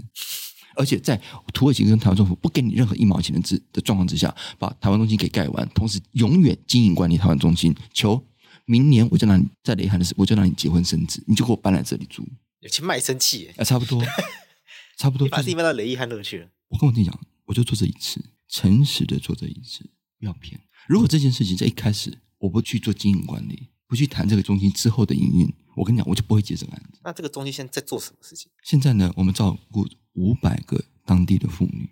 [0.76, 1.22] 而且在
[1.54, 7.76] 土耳其跟台湾政府不给你任何一毛钱的资的状况之下，把台湾中心给盖完，同时永远经营管理台湾中心。
[7.94, 8.22] 求
[8.66, 12.28] 明年我就让你在雷汉的时候，我就让你结婚生子，你就给我搬来这里住。
[12.60, 14.04] 有钱卖身契耶，啊，差不多，
[14.98, 16.50] 差不多，把地搬到雷汉那去了。
[16.70, 20.60] 我跟我弟讲，我就做这一次，诚实的做这一次，不要骗。
[20.88, 27.00] 如果这件事情在一开始我不去做经营管理，不去谈这个中心之后的营运，我跟你讲，我就不会接这个案子。
[27.04, 28.52] 那这个中心现在在做什么事情？
[28.64, 29.88] 现在呢，我们照顾。
[30.16, 31.90] 五百个当地的妇女，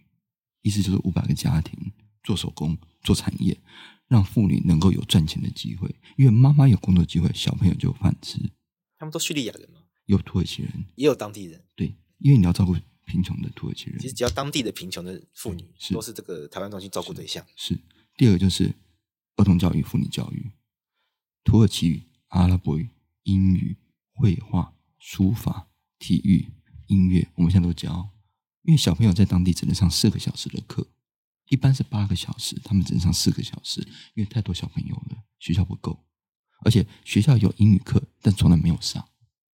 [0.62, 1.90] 意思就是五百个家庭
[2.22, 3.58] 做手工、做产业，
[4.10, 5.90] 让妇女能够有赚钱的机会。
[6.18, 8.38] 因为妈妈有工作机会，小朋友就有饭吃。
[8.98, 9.80] 他们都叙利亚人吗？
[10.08, 11.64] 有土耳其人，也有当地人。
[11.78, 13.98] 对，因为你要照顾贫穷的土耳其人。
[14.00, 17.46] 其实只要当地的贫穷的妇女，是都是这个台湾中心照顾对象。
[17.56, 17.82] 是，是。
[18.18, 18.76] 第二个就是
[19.38, 20.52] 儿童教育、妇女教育，
[21.46, 22.90] 土耳其语、阿拉伯语、
[23.24, 23.78] 英语、
[24.12, 26.48] 绘画、书法、体育。
[26.88, 28.10] 音乐我们现在都教，
[28.64, 30.88] 因为小朋友在当地只能上四个小时的课，
[31.50, 33.82] 一般是八个小时，他们只能上四个小时，
[34.14, 36.06] 因为太多小朋友了，学校不够，
[36.64, 39.06] 而且学校有英语课，但从来没有上，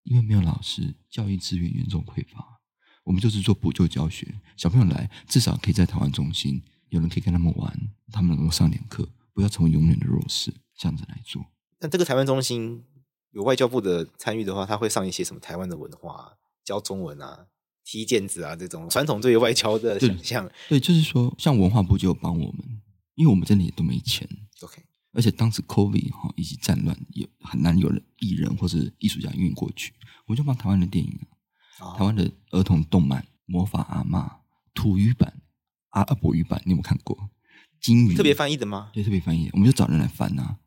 [0.04, 2.60] 因为没有老师，教育资源严重匮乏。
[3.04, 11.46] 我们就是做补救教学，小朋友来至少可以在台湾中心，有人可以跟他们玩，他们能够上点课，不要成为永远的弱势，这样子来做。
[11.80, 12.84] 但这个台湾中心
[13.32, 16.38] 有外交部的参与的话，他会上一些什么台湾的文化？
[16.64, 17.46] 教中文啊，
[17.86, 22.82] 踢毽子啊，这种传统对于外交的想象，对，就是说，像文化部就有帮我们，
[23.14, 24.28] 因为我们真的也都没钱。
[24.62, 24.82] OK，
[25.14, 29.94] 而且当时 COVID 哈以及战乱，也很难有人艺人或是艺术家运过去，
[30.26, 31.12] 我就帮台湾的电影
[31.78, 34.28] 啊，台湾的儿童动漫《魔法阿嬷》
[34.74, 35.42] 土语版、
[35.90, 37.30] 阿阿伯语版，你有没有看过？
[37.80, 38.90] 金鱼特别翻译的吗？
[38.92, 40.58] 对，特别翻译，我们就找人来翻啊，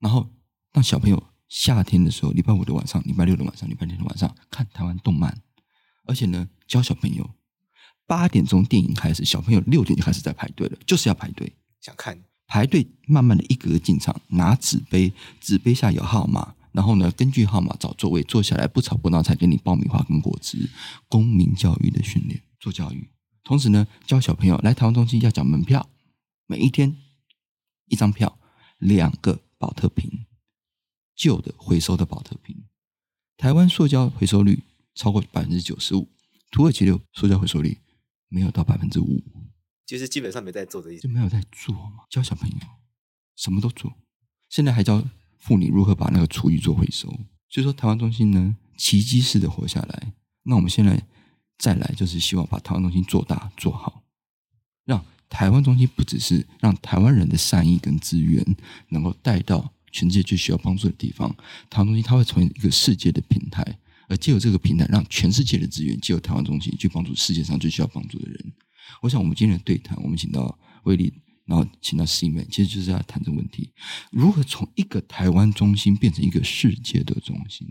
[0.00, 0.30] 然后
[0.72, 1.22] 让小朋友。
[1.48, 5.40] 夏天的时候，礼拜五的晚上，礼拜六的晚上，礼拜天的晚上看台湾动漫，
[6.06, 7.30] 而且呢，教小朋友
[8.06, 11.52] 八点钟电影开始，小朋友六点就开始在排队了，就是要排队。
[11.80, 20.70] 想看，排队慢慢的一格格进场，拿纸杯，纸杯下有号码，然后呢，根据号码找座位坐下来，不吵不闹才给你爆米花跟果汁，
[21.08, 23.08] 公民教育的训练做教育，
[23.44, 25.88] 同时呢，教小朋友来台湾中心要缴门票，
[26.46, 26.96] 每一天
[27.86, 28.38] 一张票，
[28.78, 30.26] 两个保特瓶。
[31.16, 32.64] 旧的回收的保特瓶，
[33.38, 34.62] 台湾塑胶回收率
[34.96, 36.08] 超过百分之九十五，
[36.50, 37.78] 土耳其的塑胶回收率
[38.28, 39.22] 没有到百分之五，
[39.86, 42.02] 就是基本上没在做这些，就没有在做嘛。
[42.10, 42.56] 教小朋友
[43.36, 43.92] 什么都做，
[44.48, 45.04] 现在还教
[45.38, 47.08] 妇女如何把那个厨余做回收。
[47.48, 51.06] 所以说，台湾中心呢，奇迹式的活下来，那我们现在
[51.58, 54.02] 再来，就是希望把台湾中心做大做好，
[54.84, 58.44] 让台湾中心不只是让台湾人的善意跟资源
[58.88, 61.36] 能够带到全世界最需要帮助的地方，
[61.70, 63.78] 台湾中心它会成为一个世界的平台，
[64.08, 68.52] 而借由这个平台，让全世界的资源借由台湾中心去帮助世界上最需要帮助的人。
[69.02, 71.12] 我想，我们今天的对谈，我们请到威利，
[71.44, 73.72] 然后请到 Cman，其实就是要谈这个问题：
[74.10, 77.66] 如何从一个台湾中心变成一个世界的中心？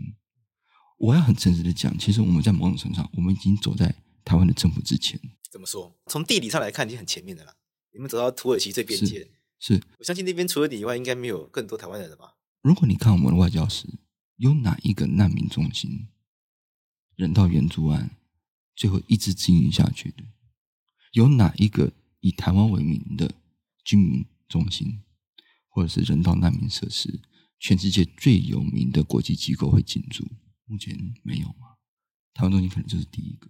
[0.98, 3.94] 我要很诚实的讲，其实我们在某种程度上，我们已经走在
[4.24, 5.20] 台湾的政府之前。
[5.50, 5.96] 怎么说？
[6.06, 7.54] 从地理上来看，已经很前面的了。
[7.92, 9.26] 你们走到土耳其最边界，
[9.58, 12.34] 是，我相信那边除了你以外，应该没有更多台湾人了吧？
[12.60, 13.88] 如果你看我们的外交史，
[14.36, 16.08] 有哪一个难民中心、
[17.16, 18.10] 人道援助案，
[18.74, 20.22] 最后一直经营下去的？
[21.12, 23.34] 有哪一个以台湾为名的
[23.82, 25.00] 军民中心，
[25.68, 27.20] 或者是人道难民设施，
[27.58, 30.26] 全世界最有名的国际机构会进驻？
[30.66, 31.76] 目前没有吗？
[32.34, 33.48] 台湾中心可能就是第一个。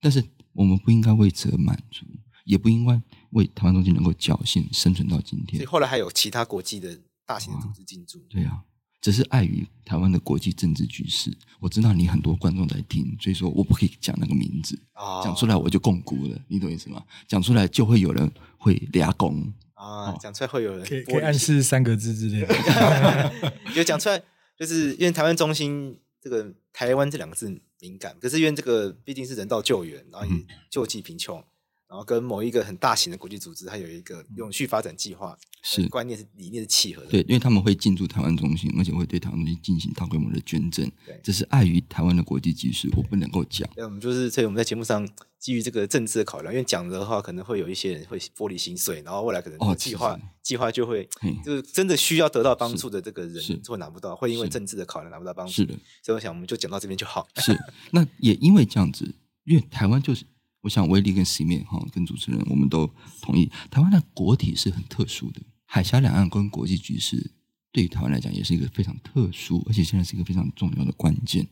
[0.00, 2.04] 但是我们不应该为此而满足，
[2.44, 5.58] 也不应该为台湾中心能够侥幸生存到今天。
[5.58, 8.18] 所以后来还有其他国际的大型的组织进驻。
[8.28, 8.64] 对啊。
[9.04, 14.74] 只是碍于台湾的国际政治局势，我知道你很多观众在听，所以说我不可以讲那个名字，
[15.22, 17.04] 讲、哦、出来我就摃龟了，你懂意思吗？
[17.28, 24.22] 讲出来就会有人会俩拱啊，讲、哦、出来会有人可以可以暗示三个字之类的， 就讲出来
[24.58, 30.32] 就是因为台湾中心这个台湾这两个字敏感，可是因为这个毕竟是人道救援，然后也
[30.70, 31.38] 救济贫穷。
[31.38, 31.44] 嗯
[31.94, 37.08] 然后跟某一个很大型的国际组织，它有一个永续发展计划，是观念是理念是契合的。
[37.08, 40.90] 对，因为他们会进驻台湾中心，而且会对台湾中心进行大规模的捐赠。
[41.06, 43.70] 对，这是碍于台湾的国际局势，我不能够讲。
[43.76, 51.08] 那我们就是所以我们在节目上基于这个政治的考量，因为讲的话可能会有一些人会玻璃心碎，然后未来可能计划、哦、计划就会
[51.44, 55.52] 就是真的需要得到帮助的这个人就会拿不到，会因为政治的考量拿不到帮助。
[55.52, 57.28] 是的，所以我想我们就讲到这边就好。
[57.38, 57.56] 是，
[57.92, 60.26] 那也因为这样子，因为台湾就是。
[60.64, 67.32] 我想威利跟 Cman 哈跟主持人，我们都同意，台湾的国体是很特殊的，海峡两岸跟国际局势
[67.70, 71.46] 对于台湾来讲也是一个非常特殊，而且现在是一个非常重要的关键，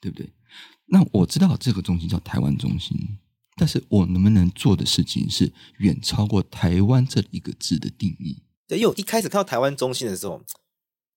[0.00, 0.32] 对不对？
[0.86, 2.96] 那我知道这个中心叫台湾中心，
[3.56, 8.42] 但是我能不能做的事情是远超过台湾这一个字的定义？
[8.66, 10.42] 对，因为我一开始看到台湾中心的时候，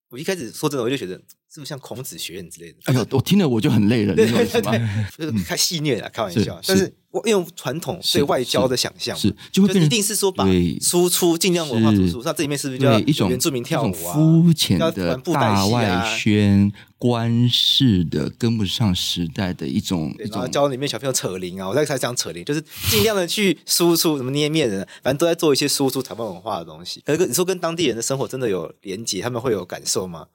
[0.10, 1.24] 我一开始说真的，我就觉得。
[1.54, 2.78] 是不是像孔子学院之类的？
[2.86, 6.60] 哎呦，我听了我就很累了，对对对，就是开戏谑了，开玩笑。
[6.68, 10.46] 但是我用传统对外交的想象，是就会一定是说把
[10.82, 12.22] 输出尽量文化输出。
[12.24, 14.14] 那这里面是不是叫一种原住民跳舞啊？
[14.14, 20.14] 肤浅的大外宣，官式的跟不上时代的一种。
[20.20, 27.02] 一种教里面小朋友扯铃啊，我在开始讲扯铃，就是尽量的去输出什么捏面人，反正都在做一些输出台湾文化的东西。
[27.06, 30.26] 可是你说跟当地人的生活真的有连结，他们会有感受吗？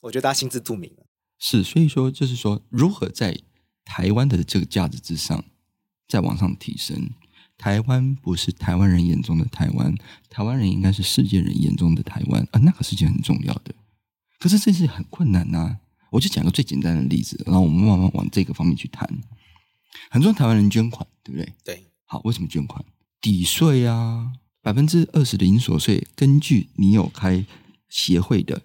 [0.00, 1.06] 我觉得大家心知肚明了，
[1.38, 3.38] 是，所以说就是说，如何在
[3.84, 5.44] 台湾的这个价值之上
[6.06, 7.10] 再往上提升？
[7.56, 9.92] 台湾不是台湾人眼中的台湾，
[10.30, 13.74] 台湾人应该是世界人眼中的台湾，啊，那个是件很重要的。
[14.38, 15.80] 可是这是很困难呐、啊。
[16.10, 19.06] 我就讲个最简单的例子，然后我们慢慢往这个方面去谈。
[20.10, 21.52] 很多台湾人捐款，对不对？
[21.64, 21.84] 对。
[22.04, 22.82] 好，为什么捐款？
[23.20, 24.32] 抵税啊，
[24.62, 27.44] 百分之二十的营所税，根据你有开
[27.88, 28.62] 协会的。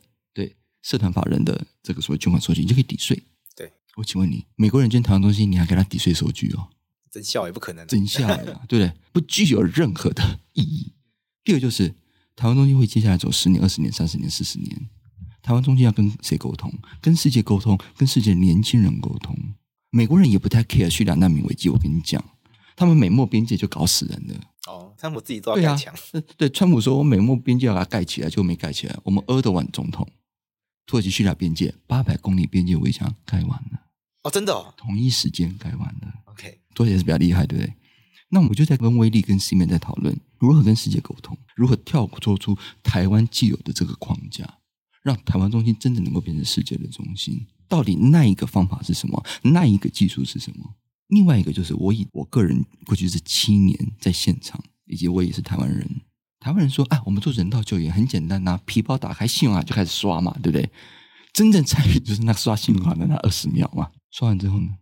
[0.84, 3.24] 社团法人的这个所谓捐款收据，你就可以抵税。
[3.56, 6.67] 对，我请问你，美国人捐台湾东西，你还给他抵税收据哦？
[7.10, 8.91] 真笑也不可能，真笑呀， 对不对？
[9.12, 10.93] 不具有任何的意义。
[11.43, 11.96] 第二就是，
[12.36, 14.89] 台湾中心会接下来走十年、二十年、三十年、四十年。
[15.41, 16.74] 台湾中心要跟谁沟通？
[17.02, 19.38] 跟世界沟通，跟世界年轻人沟通。
[19.89, 21.69] 美国人也不太 care 叙利亚难民危机。
[21.69, 22.24] 我跟你讲，
[22.76, 24.36] 他们美墨边界就搞死人了。
[24.65, 25.93] 哦，川普自己都要盖墙。
[26.12, 28.98] 对啊，对，川普说我美墨边界要把它盖起来，就没盖起来。
[29.04, 30.08] 我们厄德万总统。
[30.86, 33.80] 土耳其叙利亚边界八百公里边界围墙盖完了
[34.24, 36.13] 哦，真的哦，同一时间盖完了。
[36.26, 37.74] OK，土耳其是比较厉害，对不对？
[38.30, 44.60] 那我们就在跟威利跟 Cman 在讨论如何跟世界沟通，如何跳脱出台湾既有的这个框架，
[45.04, 47.46] 让台湾中心真的能够变成世界的中心。
[47.67, 49.24] 到底那一个方法是什么？
[49.43, 50.76] 那一个技术是什么？
[51.08, 55.88] 另外一个就是我以我个人过去这七年在现场，以及我也是台湾人。
[56.43, 60.69] 台湾人说：“啊，我们做人道救援很简单呐、啊，皮包打开，信用卡就开始刷嘛，对不对？
[61.32, 63.89] 真正参与就是那刷信用卡的那二十秒嘛。
[64.12, 64.77] 刷完之后呢，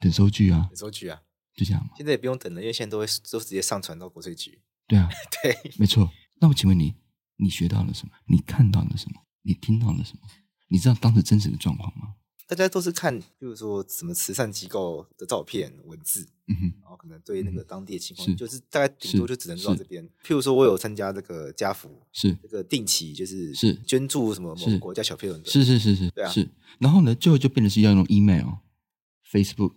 [0.00, 1.20] 等收据啊，等收据啊，
[1.54, 1.90] 就这样嘛。
[1.98, 4.62] 现在也不用等了，因为现在都会都直接上传到国税局。
[4.88, 5.10] 对啊，
[5.42, 6.10] 对，没错。
[6.40, 6.94] 那我请问你，
[7.36, 8.14] 你学到了什么？
[8.26, 9.20] 你看到了什么？
[9.42, 10.26] 你听到了什么？
[10.68, 12.14] 你知道当时真实的状况吗？”
[12.46, 18.34] 大家都是看，比如说什么慈善机构的照片、文字，嗯，然后可能对那个当地的情况，是。
[18.34, 20.04] 就是大概顶多就只能做到这边。
[20.24, 22.36] 譬如说我有参加这个家福，是。
[22.42, 23.74] 这个定期就是是。
[23.86, 26.48] 捐助什么某个国家小朋友的，是是是是，对啊，是。
[26.78, 29.72] 然后呢，最后就变成是要用 email，Facebook、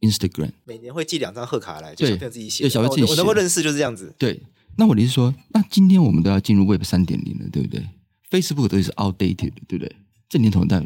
[0.00, 4.14] Instagram，每年会寄两张贺卡来，就小朋友自己写，小朋友自己写，我能够认识就是这样子。
[4.18, 4.40] 对，
[4.76, 7.86] 那我的意思说，那今天我们都要进入 Web 三点零了，对不对
[8.30, 9.96] ？Facebook 都是 outdated，对不对？
[10.34, 10.82] 这年头带，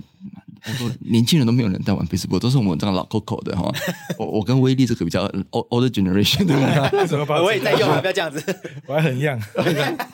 [0.67, 3.73] 我说 年轻人都没有人在玩 Facebook，都是我们这样老 Coco 的哈。
[4.19, 7.07] 我我跟威力这个比较 old generation 对吧？
[7.07, 7.41] 怎么办？
[7.43, 8.45] 我也在用啊，不要这样子，
[8.87, 9.41] 我还很 young。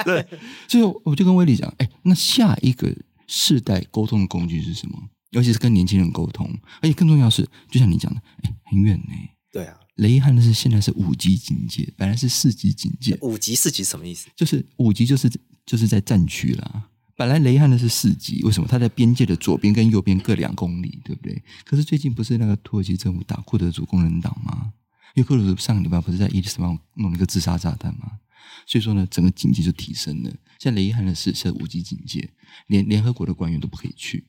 [0.05, 0.25] 对，
[0.69, 2.95] 所以我就跟威力讲，哎，那下一个
[3.27, 5.03] 世代沟通的工具是什么？
[5.31, 6.49] 尤其是跟年轻人沟通，
[6.81, 9.13] 而且更重要是，就像你讲的，哎，很远呢。
[9.51, 13.19] 对啊，雷汉的是现在是五级警戒，本来是四级警戒。
[13.21, 14.29] 五级、四级什么意思？
[14.37, 15.29] 就是五级就是
[15.67, 16.85] 就是在战区啦。
[17.17, 18.67] 本来雷汉的是四级，为什么？
[18.69, 21.43] 他在边界的左边跟右边各两公里，对不对？
[21.65, 24.73] 可是最近不是那个土耳其政府打库德族工人党吗？
[25.15, 28.19] 因为库德族上个礼拜不是在伊斯兰弄了一个自杀炸弹吗？
[28.67, 30.31] 所以说呢，整个警戒就提升了。
[30.59, 32.31] 现在雷汉的是是五级警戒，
[32.67, 34.25] 连联合国的官员都不可以去。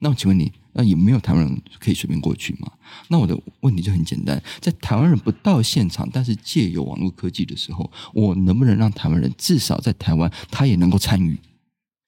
[0.00, 2.72] 那我请问你，那也没有台湾人可以随便过去吗？
[3.06, 11.38] 那我的问题就很简单，在台湾人不到现场，但是借由网络科技的时候，我能不能让台湾人至少在台湾，他也能够参与？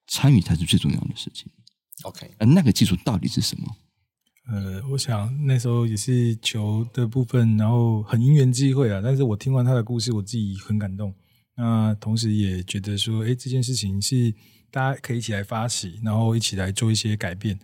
[0.07, 1.51] 参与才是最重要的事情。
[2.03, 3.75] OK，而那个技术到底是什么？
[4.47, 9.01] 呃，我想那时候也是球的部分，然后很因缘际会啊。
[9.03, 11.13] 但是我听完他的故事，我自己很感动。
[11.55, 14.33] 那同时也觉得说，哎，这件事情是
[14.69, 17.59] 大家可以一起来发起，然后一起来做一些改变。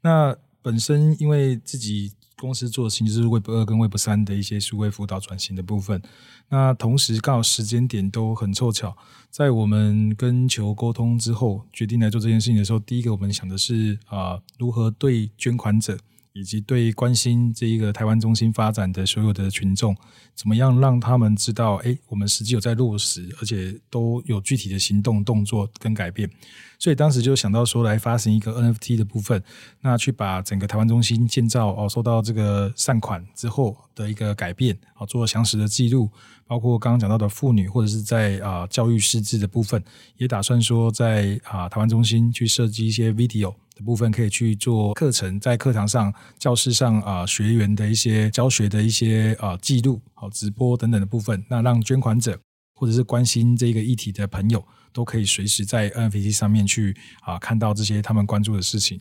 [0.00, 2.12] 那本身因为自己。
[2.42, 6.02] 公司做的其实是 Web 二跟 Web 三的一些数位辅导转型的部分。
[6.48, 8.96] 那同时刚好时间点都很凑巧，
[9.30, 15.96] 在我们跟球沟通之后，决定来做这件事情的时候，第一个我们想的是啊、如何对捐款者。
[16.32, 19.96] 以及对关心这一个台湾中心发展的所有的群众，
[20.34, 26.30] 怎么样让他们知道，哎，我们实际有在落实，而且都有具体的行动动作跟改变。
[26.78, 29.40] 所以当时就想到说，来发行一个 NFT 的部分，
[29.82, 36.10] 那去把整个台湾中心建造哦，收到这个善款之后的一个改变，好做详实的记录，
[36.52, 39.82] 包括刚刚讲到的妇女或者是在啊教育师资的部分，
[40.18, 43.54] 也打算说在啊台湾中心去设计一些 video。
[43.74, 52.38] 的部分可以去做课程，在课堂上、教室上啊、学员的一些教学的一些啊、记录、好直播等等的部分，那让捐款者
[52.74, 54.62] 或者是关心这个议题的朋友，
[54.92, 59.00] 都可以随时在 NFT 上面去啊、看到这些他们关注的事情。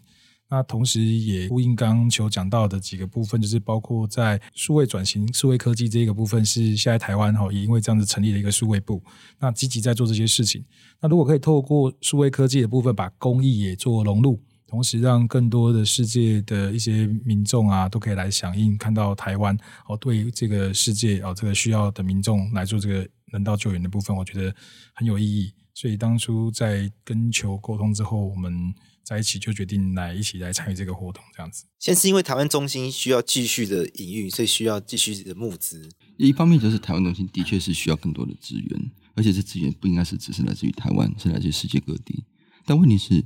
[0.51, 9.01] 那同时也呼应刚刚球讲到的几个部分，就是包括在数位转型、数位科技这个部分，是现在台湾哈也因为这样子成立了一个数位部，
[9.39, 10.63] 那积极在做这些事情。
[10.99, 14.39] 那如果可以透过数位科技的部分，把公益也做融入。
[14.67, 19.53] 同时，让更多的世界的一些民众啊，都可以来响应，看到台湾
[19.85, 24.55] 哦，对这个世界哦，这个需要的民众来做这个人道救援的部分，我觉得
[24.93, 25.51] 很有意义。
[25.81, 28.71] 所以当初在跟球沟通之后，我们
[29.03, 31.65] 在一起就决定来一起来参与这个活动，这样子。
[31.79, 35.89] 先是因为台湾中心需要继续的营运，所以需要继续的募资。
[36.17, 42.25] 一方面就是台湾中心的确是需要更多的资源，而且这资源不应该是只是来自于台湾，是来自于世界各地。
[42.63, 43.25] 但问题是。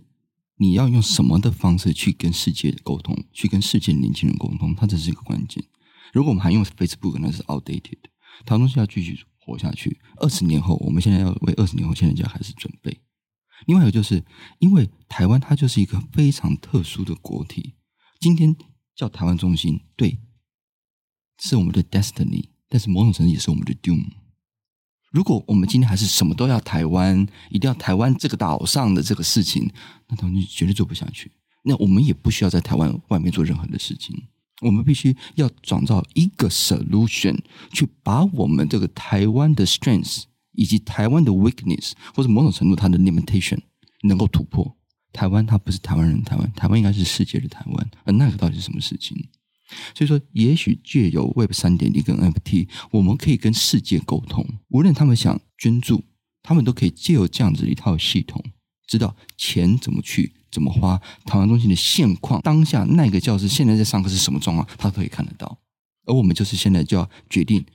[0.57, 5.61] 你要用什么的方式去跟世界沟通，去跟世界年轻人沟通，它这是一个关键。
[6.13, 7.99] 如果我们还用 Facebook，那是 outdated。
[8.45, 12.99] 台湾中心要继续活下去，二十年后，我们现在要为二十年后现在就开始准备。
[13.67, 14.23] 另外一个就是，
[14.59, 17.75] 因为台湾它就是一个非常特殊的国体，
[18.19, 18.55] 今天
[18.95, 20.19] 叫台湾中心，对，
[21.39, 24.07] 是我们的 destiny，但是某种程度也是我们的 doom。
[25.11, 29.71] 如果我们今天还是什么都要台湾，一定要台湾这个岛上的这个事情，
[30.09, 31.31] 那他们绝对做不下去。
[31.63, 34.27] 那我们也不需要在台湾外面做任何的事情，
[34.65, 37.37] 我们必须要创造一个 solution，
[37.71, 40.23] 去把我们这个台湾的 strength
[40.53, 43.59] 以及台湾的 weakness 或者某种程度它的 limitation
[44.01, 44.75] 能够突破。
[45.13, 49.15] 台湾它不是台湾人，台湾台湾应该是世界的台湾，而那个到底是什么事情？
[49.93, 54.45] 所以说，也许借由 Web 三点零跟 NFT，我们可以跟世界沟通。
[54.69, 56.03] 无论他们想捐助，
[56.43, 58.43] 他们都可以借由这样子一套系统，
[58.87, 65.59] 知道钱怎么去、怎么花，台湾中心的现况，当下那个教师现在在上课是什么状况，他都可以看得到。
[66.05, 67.65] 而我们就是现在就要决定，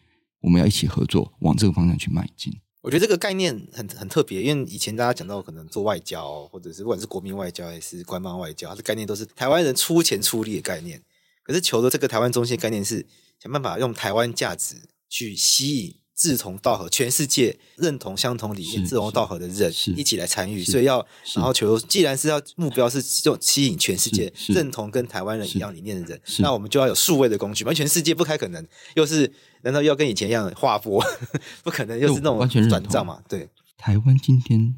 [0.40, 2.58] 我们要一起合作，往这个方向去迈进。
[2.80, 11.02] 我觉得这个概念很很特别，因为以前大家讲到可能做外交，或者是不管是国民外交还是官方外交，它的概念都是台湾人出钱出力的概念。
[11.42, 13.06] 可是求的这个台湾中心概念是
[13.38, 21.04] 想办法用台湾价值去吸引志同道合、全世界认同相同理念、志同道合的人一起来参与，所以要
[21.34, 28.62] 然后求既然是要目标是这种吸引全世界认同跟台湾人一样理念的人，那我们就要有数位的工具，完全世界不开可能，
[28.96, 31.02] 又是难道要跟以前一样划拨？
[31.64, 33.22] 不可能，又是那种完全转账嘛？
[33.26, 33.48] 对，
[33.78, 34.74] 台湾今天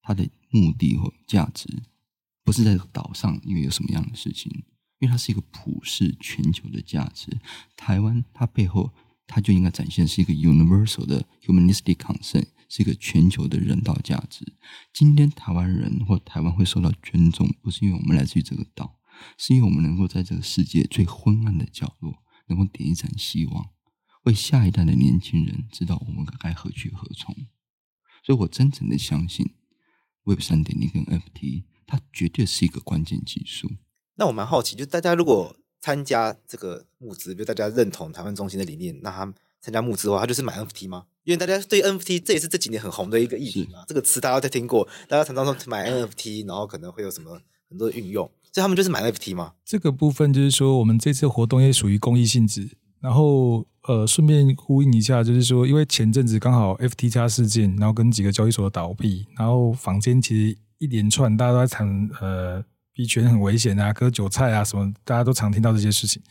[0.00, 1.68] 它的目的或价值
[2.42, 4.64] 不是在岛上，因为有什么样的事情。
[4.98, 7.28] 因为它是一个普世全球的价值。
[7.76, 8.90] 台湾它背后，
[9.26, 14.54] 它就应该展现是一个 universal 的 humanistic concern，是一个全球的人道价值。
[14.92, 18.98] 今天台湾人或台湾会受到尊重，不是因为我们来自于这个岛，
[19.36, 23.70] 是因为我们能够在这个世界最昏暗的角落，能够点一盏希望，
[24.22, 27.34] 为下一代的年轻人知道我们该何去何从。
[28.24, 29.54] 所以我真诚的相信
[30.24, 33.70] ，Web 三点零跟 FT，它绝对是一个关键技术。
[34.16, 41.04] 那我蛮好奇，就大家如果参加这个募资，比如大家认同台湾中心的理念，那他参加募资的话，他就是买 NFT 吗？
[41.24, 49.54] 因为大家对 NFT 这也是这几年很红的一个议题嘛，这个词大家都听过，大家常常说买 NFT，然后可能会有什么很多的运用，所以他们就是买 NFT 吗？
[49.64, 52.70] 这个部分就是说，我们这次活动也属于公益性质，
[53.00, 62.64] 然后呃，顺便呼应一下，就是说，因为前阵子刚好 FTX 事件，然后跟几个交易所倒闭，然后房间其实一连串大家都在谈呃。
[62.96, 66.22] 币圈很危险啊，割韭菜啊，什么大家都常听到这些事情。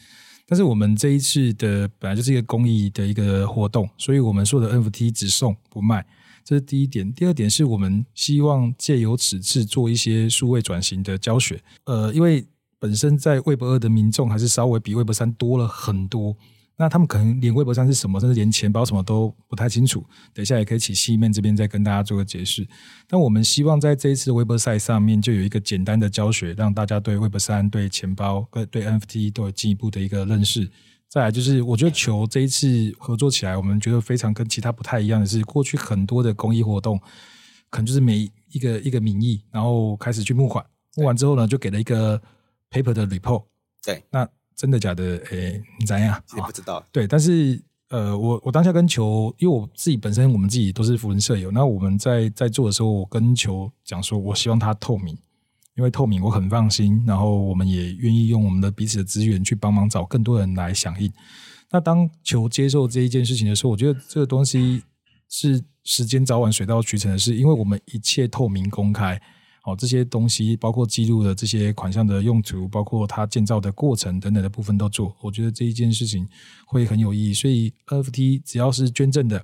[0.48, 6.04] 但是我们这一次的本来就是一个公益的一个活动，所以我们说的 NFT 只送不卖，
[6.44, 7.14] 这是第一点。
[7.14, 11.62] 第二点是我们希望借由此次做一些数位转型的教学。
[11.84, 12.44] 呃，因为
[12.80, 16.36] 本身在 Web 二的民众还是稍微比 Web 三多了很多。
[16.78, 20.06] 那他们可能连 Web 三是什么，甚至连钱包什么都不太清楚。
[20.34, 22.68] 等一下也可以请西面这边再跟大家做个解释。
[23.08, 30.70] 但我们希望在这一次的 Web 赛上面就有一个简单的教学，让大家对 Web 三、对钱包、跟对 NFT 都有进一步的一个认识。
[31.08, 32.68] 再来就是，我觉得球这一次
[33.00, 37.00] 合作起来，我们觉得非常跟其他不太一样的是，过去很多的公益活动，
[37.70, 40.66] 可能就是每一个一个名义，然后开始去募款，
[40.98, 42.22] 募完之后呢，就给了一个
[42.70, 43.46] paper 的 report。
[43.82, 44.28] 对，那。
[44.56, 45.18] 真的假的？
[45.32, 46.22] 诶，你怎样？
[46.36, 46.84] 也不知道。
[46.92, 55.18] 对，但是呃，我我当下跟球，因为我自己本身我们自己都是福人舍友，那我们在在做的时候，我跟球讲说，我希望它透明，
[55.76, 61.12] 因为透明我很放心，然后我们也愿意用我们的彼此的资源去帮忙找更多人来响应。
[61.72, 64.82] 那当球接受这一件事情的时候，我觉得这个东西
[65.30, 69.22] 是时间早晚水到渠成的事，因为我们一切透明公开。
[69.66, 75.16] 哦，这些东西包括记录的这些款项的用途，包括它建造的过程等等的部分都做。
[75.22, 76.28] 我觉得这一件事情
[76.68, 77.34] 会很有意义。
[77.34, 79.44] 所以 NFT 只要是捐赠的、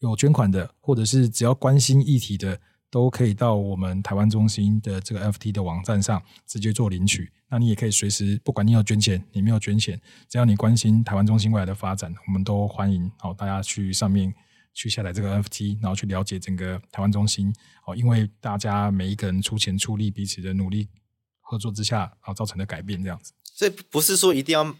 [0.00, 2.58] 有捐款的，或者是只要关心议题的，
[2.90, 7.30] 都可以到我们台湾中心的这个 NFT 的网站上直接做领取。
[7.48, 13.08] 那你也可以随时，不管你有捐钱，你没有捐钱，只要你关心台湾中心未来的发展，我们都欢迎。
[13.16, 14.34] 好，大家去上面。
[14.74, 17.52] 去下载这个 NFT，然后去了解整个台湾中心
[17.86, 20.88] 哦，因为大家每一个人出钱出力，彼此的努力
[21.40, 23.32] 合作之下，然后造成的改变这样子。
[23.54, 24.74] 所以不是说一定要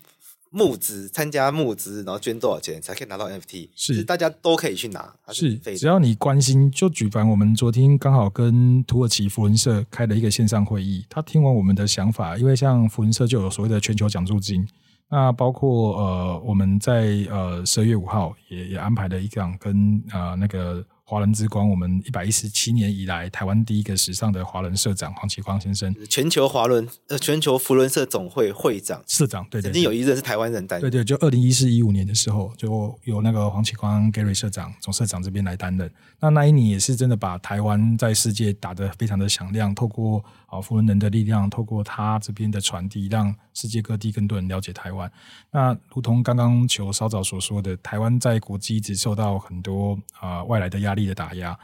[0.51, 5.15] 募资参加募资，然后捐多少钱才可以拿到 NFT，是，大家都可以去拿。
[5.29, 14.67] 是，是只要你关心，就举凡我们昨天刚好跟土耳其福伦社开了一个线上会议，他听完我们的想法，因为像福伦社就有所谓的全球奖助金。
[15.13, 20.83] 那包括呃，我们在呃十二月五号也也安排了一场跟呃那个。
[21.05, 35.91] 华人之光，我们一百一十七年以来台湾第一个时尚的华人社长黄启光先生，全球华伦呃全球福伦社总会会长社长，对，对，对，曾经有一任是台湾人担任，对，对对，就二零一四一五年的时候，就有那个黄启光 Gary 社长总社长这边来担任。
[36.19, 45.11] 那那一年也是真的把台湾在世界打得非常的响亮，透过啊扶轮人的力量，透过他这边的传递，让世界各地更多人了解台湾。
[45.51, 51.03] 那如同刚刚球稍早所说的，台湾在国际一直受到很多啊、外来的压力。
[51.03, 51.59] 的打压，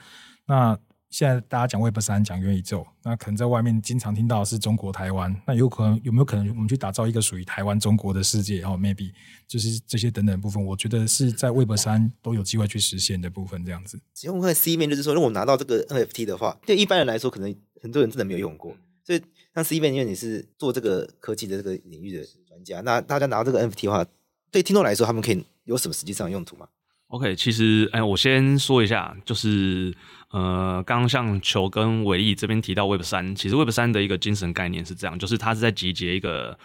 [0.46, 0.76] 那
[1.10, 8.62] 现在大家讲 Web 三，讲元宇宙，那可能在外面经常听到的是中国台湾，那有可能有没有可能我们去打造一个属于台湾中国的世界？
[8.62, 9.10] 哦，maybe
[9.46, 13.98] 就是这些等等部分，我觉得是在 Web 三都有机会去实现的部分，这样子。
[14.12, 19.22] 其实我看 C 面就是说，如果拿到这个 NFT 的话，对一般人来说，可能很多人真的没有用过，所以
[19.54, 24.04] 像 C 面，因为你是做这个科技的这个领域的专家，那大家拿到这个 NFT 的话，
[24.50, 26.68] 对听众来说，他们可以有什么实际上的用途吗
[27.08, 29.96] ？OK，其实，哎，我先说一下，就是，
[30.30, 36.58] 呃，刚刚像球跟伟毅这边提到 Web 三，其实 Web 三的一个精神概念是这样，就是它是在集结一个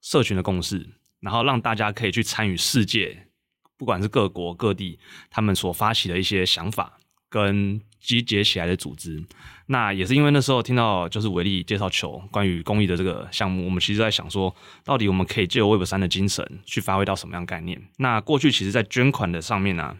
[0.00, 0.88] 社群的共识，
[1.20, 3.26] 然后让大家可以去参与世界，
[3.76, 4.98] 不管是各国各地
[5.30, 6.98] 他们所发起的一些想法
[7.28, 9.24] 跟集结起来的组织。
[9.66, 17.80] 那也是因为那时候听到就是伟力介绍球关于公益的这个项目，我们其实在想说，到底我们可以借由 Web 三的精神去发挥到什么样概念？
[17.96, 19.96] 那过去其实，在捐款的上面呢、啊，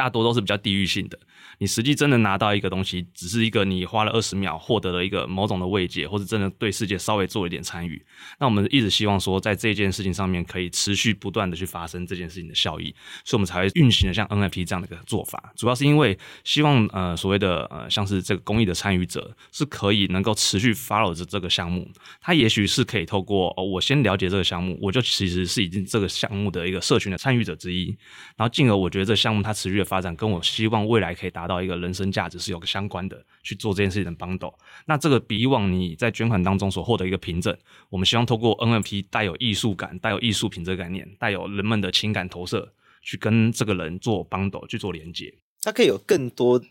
[0.00, 1.18] 大多都是比较地域性的。
[1.58, 8.02] 你实际真的拿到一个东西，只是一个你花了二十秒获得了一个某种的慰藉，或者真的对世界稍微做一点参与。
[8.38, 12.94] 那我们一直希望说，在这件事情上面可以持续不断的去发生这件事情的效益，
[13.26, 15.52] 所以我们才会运行的像 NFT 这样的一个做法。
[15.54, 21.86] 主要是因为希望呃所谓的呃像是这个公益的参与者是可以能够持续 follow 着这个项目，
[22.22, 27.94] 他也许是可以透过哦我先了解这个项目，我就其实是已经这个项目的一个社群的参与者之一，
[28.38, 34.54] 然后进而我觉得这项目它持续的发展，跟我希望未来可以达到一个人生价值是有个相关的去做这件事情的 bundle。
[34.86, 37.56] 那这个比以往你在捐款当中所获得一个凭证，
[37.88, 42.72] 我们希望透过 NFT 带有艺术感、带有艺术品这个概念、带有人们的情感投射，
[43.02, 45.34] 去跟这个人做 bundle 去做连接。
[45.62, 46.62] 它可以有更多、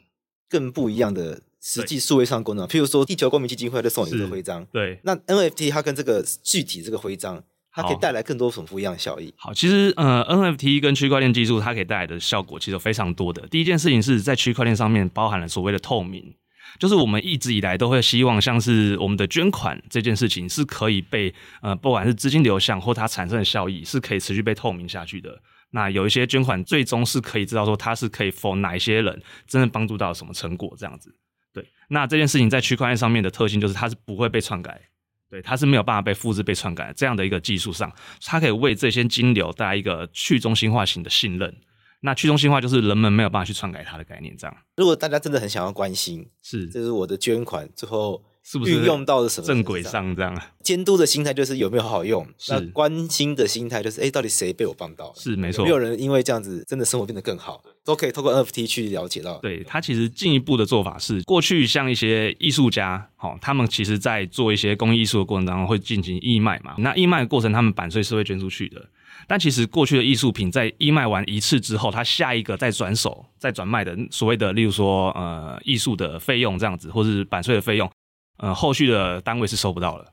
[0.48, 5.00] 更不一样的实际数位上的功能，譬如说地球公民基金会在送你一个徽章，对。
[5.04, 7.44] 那 NFT 它跟这个具体这个徽章。
[7.82, 9.34] 它可以带来更多种不一样的效益。
[9.38, 13.48] 好，其实呃，NFT 跟区块链技术它可以带来的效果其实有非常多的。
[13.48, 16.36] 第一件事情是在区块链上面包含了所谓的透明，
[16.78, 25.42] 就是我们一直以来都会希望像是我们的捐款这件事情是可以被呃，不管是资金流向或它产生的效益是可以持续被透明下去的。
[25.72, 31.16] 那有一些捐款最终是可以知道说它是可以 for 哪一些人真的帮助到什么成果这样子。
[31.54, 34.82] 对，那这件事情在区块链上面的特性就是它是不会被篡改。
[35.30, 37.92] 对，它是没有办法被复制、被篡改这样的一个技术上，
[38.26, 41.56] 它可以为这些金流带来一个去中心化型的信任。
[42.02, 44.36] 那去中心化就是人们没有办法去篡改它的概念。
[44.38, 48.24] 这样，如果大家真的很想要关心，是，这是我的捐款最后。
[48.42, 50.42] 是不是运用到了什么正轨上这样？
[50.64, 55.14] 监督的心态就是有没有好好用，那关心的心态就是哎、欸，到底谁被我帮到？
[55.16, 59.38] 是没错，没有人因为这样子真的生活变得更好，都可以透过 NFT 去了解到。
[59.40, 66.74] 对，他其实进一步的做法是，过去像一些艺术家，好，他们其实在做一些公益艺术的过程当中会进行义卖嘛。
[66.80, 68.84] 那义卖的过程，他们版税是会捐出去的。
[69.28, 77.90] 但其实过去的艺术品在义卖完一次之后，它下一个再转手再转卖的所谓的，例如说呃艺术的费用这样子，或是版税的费用。
[78.38, 80.06] 呃，后续的单位是收不到了，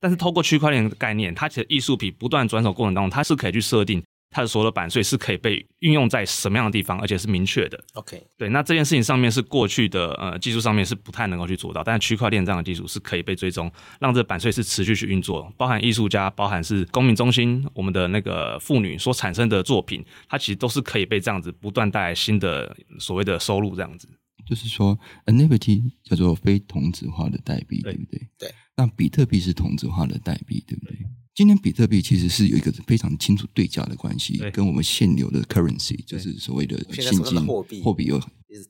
[0.00, 7.82] 但是透过区块链概念，它其实艺术品不断转手过程当中，它是可以去设定它的所有的版税是可以被运用在什么样的地方，而且是明确的。
[7.94, 13.70] OK，对，那这件事情上面是过去的呃技术上面是不太能够去做到，但是区块链这样的技术是可以被追踪，
[14.00, 24.08] 让这版税是持续去运作，包含艺术家，包含是公民中心，我们的那个妇女所产生的作品，它其实都是可以被这样子不断带来新的所谓的收入这样子。
[24.44, 28.28] 就是说，NFT 叫做非同质化的代币，对，对不对？
[28.38, 28.54] 对。
[28.76, 30.98] 那比特币是同质化的代币，对不对？
[31.34, 38.18] 今天比特币其实是有一个非常清楚对价的关系，跟我们现有的 currency，就是所谓的现金货币，货币有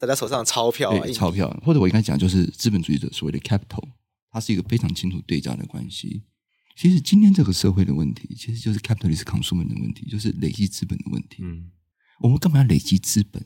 [0.00, 3.88] 大家手上的钞票，对，钞票，或者我应该讲就是资本主义者所谓的 capital，
[4.30, 6.24] 它是一个非常清楚对价的关系。
[6.76, 11.42] 其实今天这个社会的问题，其实就是 capitalist consumer 的问题，就是累积资本的问题。
[11.42, 11.70] 嗯，
[12.20, 13.42] 我们干嘛要累积资本？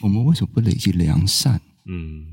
[0.00, 1.60] 我们为什么不累积良善？
[1.86, 2.24] 嗯，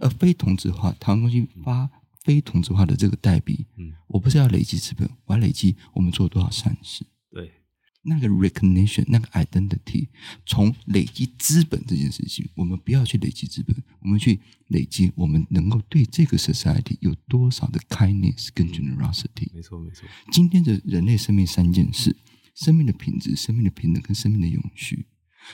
[0.00, 1.88] 而非同质化，台湾中心发
[2.22, 7.06] 非同质化的这个代币，嗯，我不是要累积资本，我要累积我们做了多少善事。
[7.30, 7.52] 对，
[8.02, 10.08] 那个 recognition，那个 identity，
[10.44, 19.48] 从累积资本这件事情，我们不要去累积资本，我们去累积我们能够对这个 society 有多少的 kindness 跟 generosity。
[19.54, 20.08] 没错，没错。
[20.32, 22.16] 今天的人类生命三件事：
[22.54, 25.06] 生命的品质、生命的平等跟生命的永续。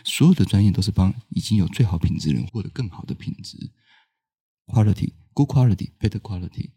[0.03, 3.71] 所有的专业都是帮已经有最好品质的人获得更好的品质
[4.67, 6.71] ，quality good quality better quality。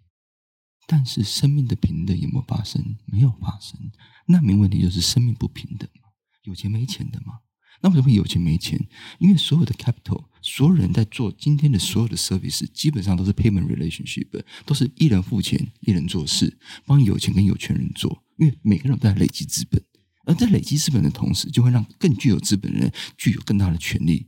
[0.86, 2.98] 但是生命的平等有没有发生？
[3.06, 3.92] 没有发生。
[4.28, 6.10] 难民问题就是生命不平等嘛？
[6.44, 7.40] 有钱没钱的嘛？
[7.82, 8.88] 那为什么会有钱没钱？
[9.20, 19.84] 因为所有的 capital，所有人在做今天的所有的 service，基本上都是 payment relationship，都是一人付钱一人做事，帮有钱跟有权人做，因为每个人都在累积资本。
[20.28, 24.28] 而在累积资本的同时，就会让更具有资本的人具有更大的权利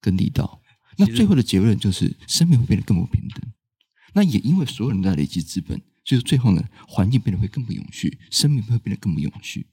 [0.00, 0.60] 跟力道。
[0.96, 3.52] 那最后的结论就是，生命会变得更不平等。
[4.14, 9.66] 那也因为所有人都在累积资本，所以最后呢，环境变得会更不永续，生命会变得更不永续。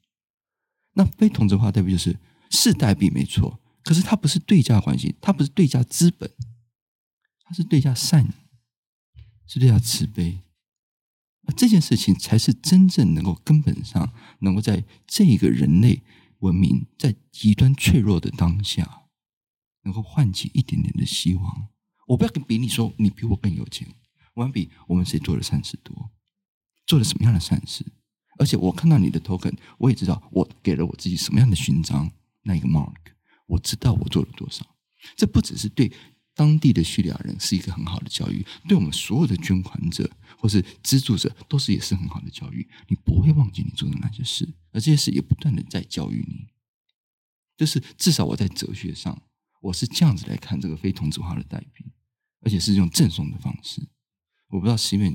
[0.94, 2.18] 那非同质化代币就是
[2.50, 6.30] 是代币没错，可是它不是对价关系，它不是对价资本，
[7.46, 8.34] 它是对价善，
[9.46, 10.40] 是对价慈悲。
[11.52, 16.02] 这件事情才是真正能够根本上能够在这个人类
[16.40, 19.04] 文明在极端脆弱的当下，
[19.84, 21.68] 能够唤起一点点的希望。
[22.08, 23.88] 我不要跟比你说你比我更有钱，
[24.34, 26.12] 我要比我们谁做的善事多，
[26.86, 27.86] 做了什么样的善事。
[28.38, 32.12] 而且我看到你的 token，我也知道我给了我自己什么样的勋章，
[32.44, 32.96] 那一个 mark，
[33.48, 34.66] 我知道我做了多少。
[35.16, 35.92] 这不只是对。
[36.40, 42.66] 当地的叙利亚人是一个很好的教育，对我们所有的捐款者或是资助者都是也是很好的教育。
[42.88, 46.48] 你不会忘记你做的那些事，而这些事也不断的在教育你。
[47.58, 49.22] 就是至少我在哲学上，
[49.60, 51.84] 我是这样子来看这个非同质化的代币，
[52.40, 53.86] 而且是用赠送的方式。
[54.48, 55.14] 我不知道西面。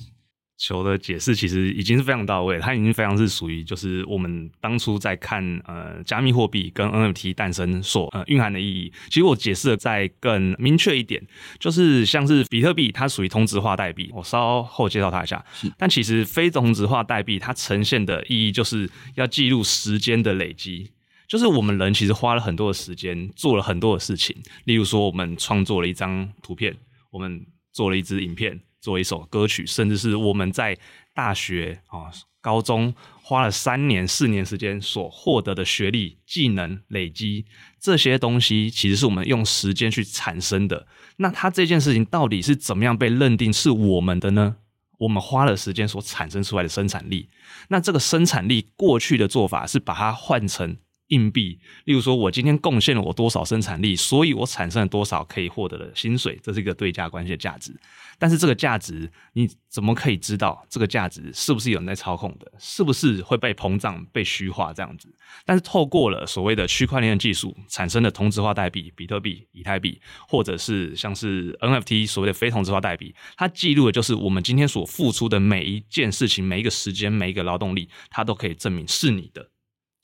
[0.56, 8.92] 球的解释其实已经是非常到位，它已经非常是属于就是我们当初在看呃加密货币跟 NFT 诞生所呃蕴含的意义。
[9.08, 11.20] 其实我解释的再更明确一点，
[11.58, 15.44] 就是像是比特币，它属于同质化代币，我稍后介绍它一下。
[15.76, 20.92] 但其实非同质化代币它呈现的意义就是要记录时间的累积，
[21.26, 26.76] 就是我们人其实花了很多的时间做了很多的事情，例如说我们创作了一张图片，
[27.10, 28.60] 我们做了一支影片。
[28.84, 30.76] 做一首歌曲，甚至是我们在
[31.14, 32.12] 大学啊、
[32.42, 37.46] 高中花了三年、四年时间所获得的学历、技能累积，
[37.80, 40.86] 这些东西其实是我们用时间去产生的。
[41.16, 44.56] 那它这件事情到底是怎么样被认定是我们的呢？
[44.98, 47.30] 我们花了时间所产生出来的生产力，
[47.68, 50.76] 那这个生产力过去的做法是把它换成
[51.08, 57.74] 硬币，例如说，我今天贡献了我多少生产力，所以我产生了多少可以获得的薪水，这是一个对价关系的价值。
[58.18, 62.50] 但是这个价值，你怎么可以知道这个价值是不是有人在操控的？
[62.58, 65.14] 是不是会被膨胀、被虚化这样子？
[65.44, 79.50] 但是透过了所谓的区块链技术产生的同质化代币，比特币、以太币，或者是像是 NFT 所谓的非同质化代币，它记录的就是我们今天所付出的每一件事情、每一个时间、每一个劳动力，它都可以证明是你的。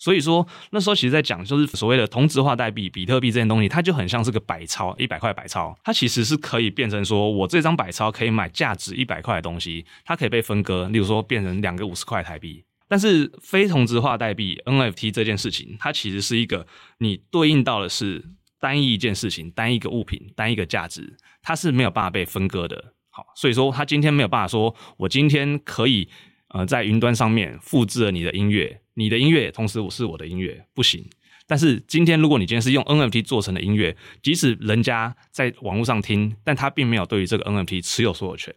[0.01, 12.65] 所以说，那时候其实在讲，就是所谓的同质化代币，比特币这件东西，它就很像是个百钞，一百块百钞，它其实是可以变成说，我这张百钞可以买价值一百块的东西，它可以被分割，例如说变成两个五十块台币。
[12.89, 16.67] 但是非同质化代币 NFT 这件事情，它其实是一个
[16.99, 18.25] 你对应到的是
[18.59, 22.95] 单一一件事情、单一个物品、单一个价值，它是没有办法被分割的。
[23.11, 26.09] 好，所以说它今天没有办法说，我今天可以。
[26.53, 31.03] 呃，在云端上面复制了你的音乐，你的音乐同时我是我的音乐，不行。
[31.47, 38.55] 但是今天如果你今天是用 NFT 做成的音乐，即使人家在网络上听，但他并没有对于这个 NFT 持有所有权。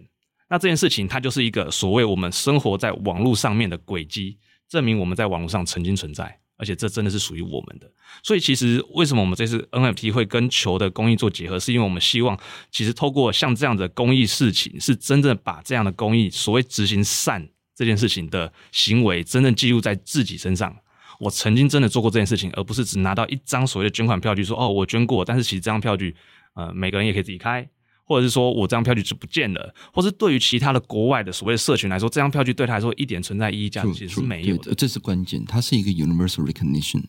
[0.49, 4.37] 那这件事情它就是一个所谓我们生活在网络上面的轨迹，
[4.67, 7.89] 证明我们在网络上曾经存在，而且这真的是属于我们的。
[8.21, 12.37] 所以其实为什么我们这次 NFT 会跟球的公益做结合，是因为我们希望
[12.69, 17.47] 其实透过像这样的公益事情，是真正把这样的公益所谓执行善。
[17.75, 20.75] 这件事情的行为真正记录在自己身上，
[21.19, 26.15] 我曾经真的做过这件事情，而不是只拿到一张所谓的捐款票据，说哦，我捐过，但是其实这张票据，
[26.53, 27.67] 呃，每个人也可以自己开，
[28.05, 37.03] 或者是说我这张票据就不见了，或是对于其他的国外的所谓的社群来说，这张票据对他来说一点存在意义价值其实是没有的，这是关键，它是一个 universal recognition。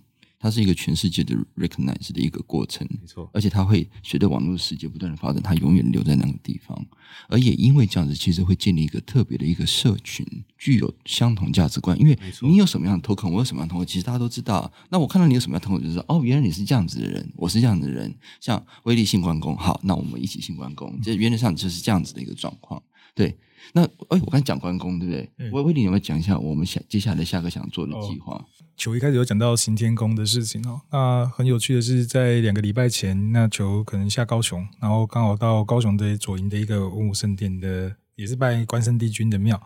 [0.45, 6.87] 它是一个全世界的 recognize 的一个过程，没错，而且它会随着网络世界不断的发展，它永远留在那个地方。
[7.31, 10.27] 而也因为这样子，其实会建立一个特别的一个社群，
[10.59, 11.99] 具有相同价值观。
[11.99, 14.71] 因为你有什么样的 token，我有什么样的 token，其实大家都知道。
[14.91, 18.15] 那我看到你有什么样的 token，就是说哦，原来你是这样子的人，我是这样子的人。
[18.39, 22.83] 像威力信关公，好，那我们一起信关公，这原则上就是这样子的一个状况。
[23.15, 23.39] 对，
[23.73, 25.51] 那哎，我刚才讲关公，对不对？
[25.51, 28.35] 威威你有没有讲一下我们下接下来下个想做的计划？
[28.35, 28.45] 哦
[28.77, 39.63] 球一开始有讲到行天宫的事情哦，那很有趣的是，在两个礼拜前，那球可能下高雄，然后刚好到高雄的左营的一个文武圣殿的，也是拜关圣帝君的庙。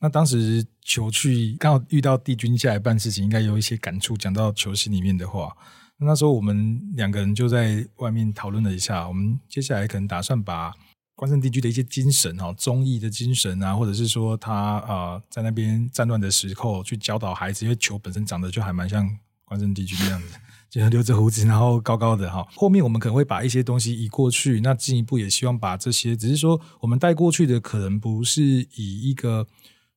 [0.00, 5.56] 那当时球去刚好遇到帝君下来办事情，应该有一些感触，讲到球心里面的话。
[5.96, 10.74] 那时候我们两个人就在外面讨论了一下，我们接下来可能打算把。
[11.14, 19.08] 关圣帝君的一些精神哈，忠义的精神啊，或者是说他啊、在那边战乱的时候去教导孩子，因为球本身长得就还蛮像
[19.44, 20.34] 关圣帝君那样子，
[20.70, 22.44] 就留着胡子，然后高高的哈。
[22.56, 28.42] 后面我们可能会把一些东西移过去，那进一步也希望把这些，只是说我们带过去的可能不是
[28.74, 29.46] 以一个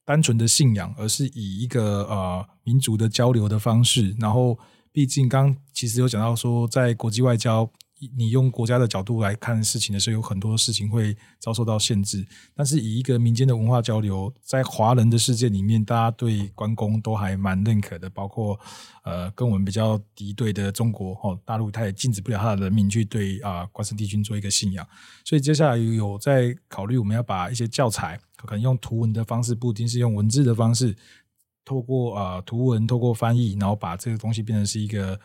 [0.03, 4.15] 单纯的信仰，而是以一个呃民族的交流的方式。
[4.19, 4.59] 然后，
[4.91, 7.71] 毕竟刚其实有讲到说，在国际外交。
[8.15, 12.27] 你用国家的角度来看事情的时候，有很多事情会遭受到限制。
[12.53, 18.09] 但是以一个民间的文化交流，在华人的世界里面，大家对关公都还蛮认可的。
[18.09, 18.59] 包括
[19.03, 24.85] 呃，跟我们比较敌对的中国哦，大陆，他也禁止不了他的人民去对啊、关圣帝君做一个信仰。
[25.23, 30.93] 所以接下来有在考虑，我们要把一些教材，可能用图文的方式，不一定是用文字的方式，
[31.63, 35.17] 透过啊、图文，透过翻译，然后把这个东西变成是一个。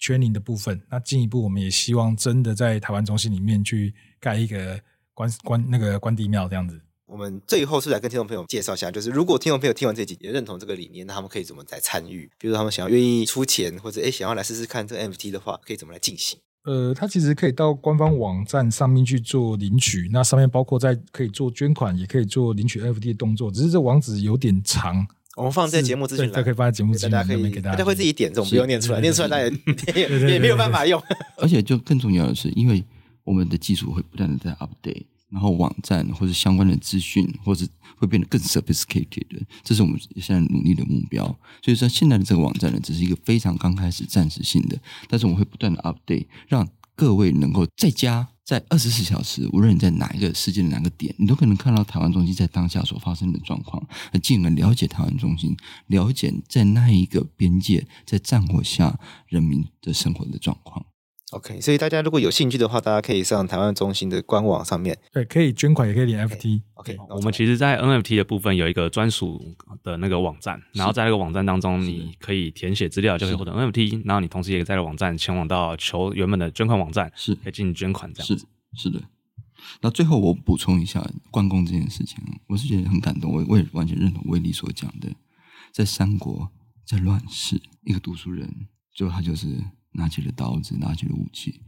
[0.00, 4.80] Training 的部分，那进一步我们也希望真的在台湾中心里面去盖一个
[5.14, 6.80] 关关那个关帝庙这样子。
[7.06, 12.30] 我们最后是来跟听众朋友介绍一下，就是如果听众朋友听完这集也认同这个理念，那他们可以怎么来参与？
[12.38, 16.38] 比如他们想要愿意出钱，或者诶想要来试试看这个 NFT 的话，可以怎么来进行？
[16.64, 25.06] 呃，它其实可以到官方网站上面去做领取，那上面包括在可以做捐款，也可以做领取 NFT 的动作，只是这网址有点长。
[25.38, 29.44] 我们放在节目资讯栏，可以放在节目资讯家可以，大家会自己点，这种不用念出来，念出来大家
[29.94, 31.00] 也也没有办法用。
[31.36, 32.84] 而且就更重要的是，因为
[33.22, 37.64] 我们的技术会不断的在 update，然后网站或者相关的资讯，或者
[37.96, 41.24] 会变得更 sophisticated，这是我们现在努力的目标。
[41.62, 44.76] 所以说，现在的这个网站呢，只是一个非常刚开始、暂时性的，
[45.08, 46.68] 但是我们会不断的 update，让
[46.98, 48.28] 各位能够在家。
[48.44, 53.86] 在二十四小时，无论你在哪一个世界的哪个点，你都可能看到台湾中心在当下所发生的状况，
[54.22, 55.54] 进而了解台湾中心，
[55.88, 60.86] 了解在那一个边界，在战火下人民的生活的状况。
[61.32, 66.62] OK，所以大家如果有兴趣的话，大家可以上台湾中心的官网上面，对，可以捐款，也可以领 FT。
[66.74, 78.38] OK，, okay 我们其实，在 NFT 的部分有一个专属的那个网站，然后在那个网站当中，你可以填写资料，就可以获得 NFT，然后你同时也在网站前往到求原本的捐款网站，是可以进行捐款这样子。
[78.74, 79.02] 是是的。
[79.82, 82.16] 那最后我补充一下关公这件事情，
[82.46, 85.10] 我是觉得很感动，我我也完全认同威力所讲的，
[85.72, 86.50] 在三国
[86.86, 88.50] 在乱世，一个读书人，
[88.94, 89.46] 最后他就是。
[89.92, 91.62] 拿起了刀子，拿起了武器，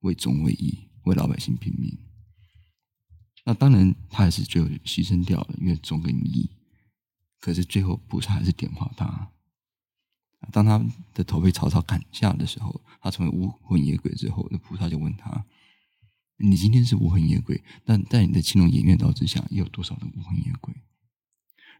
[0.00, 1.98] 为忠为义，为老百姓拼命。
[3.44, 6.50] 那当然，他还是最后牺牲掉了，因为忠跟义。
[7.40, 9.32] 可是最后，菩萨还是点化他。
[10.52, 15.44] 当他的头被曹操砍下的时候，他成为无魂野鬼之后，那菩萨就问他
[16.38, 20.74] ：“你今天是无魂野鬼，但在你的青龙偃月刀之下，又有多少的无魂野鬼？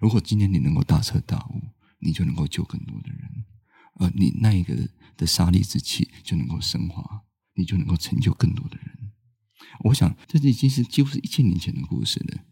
[0.01, 1.61] 如果今天你能够大彻大悟，
[1.99, 3.45] 你就能够救更多的人。”
[4.01, 4.75] 而你那一个
[5.17, 7.23] 的杀力之气就能够升华，
[7.55, 9.13] 你就能够成就更多的人。
[9.85, 12.45] 我想，这已经是几乎是一千年前的故事了。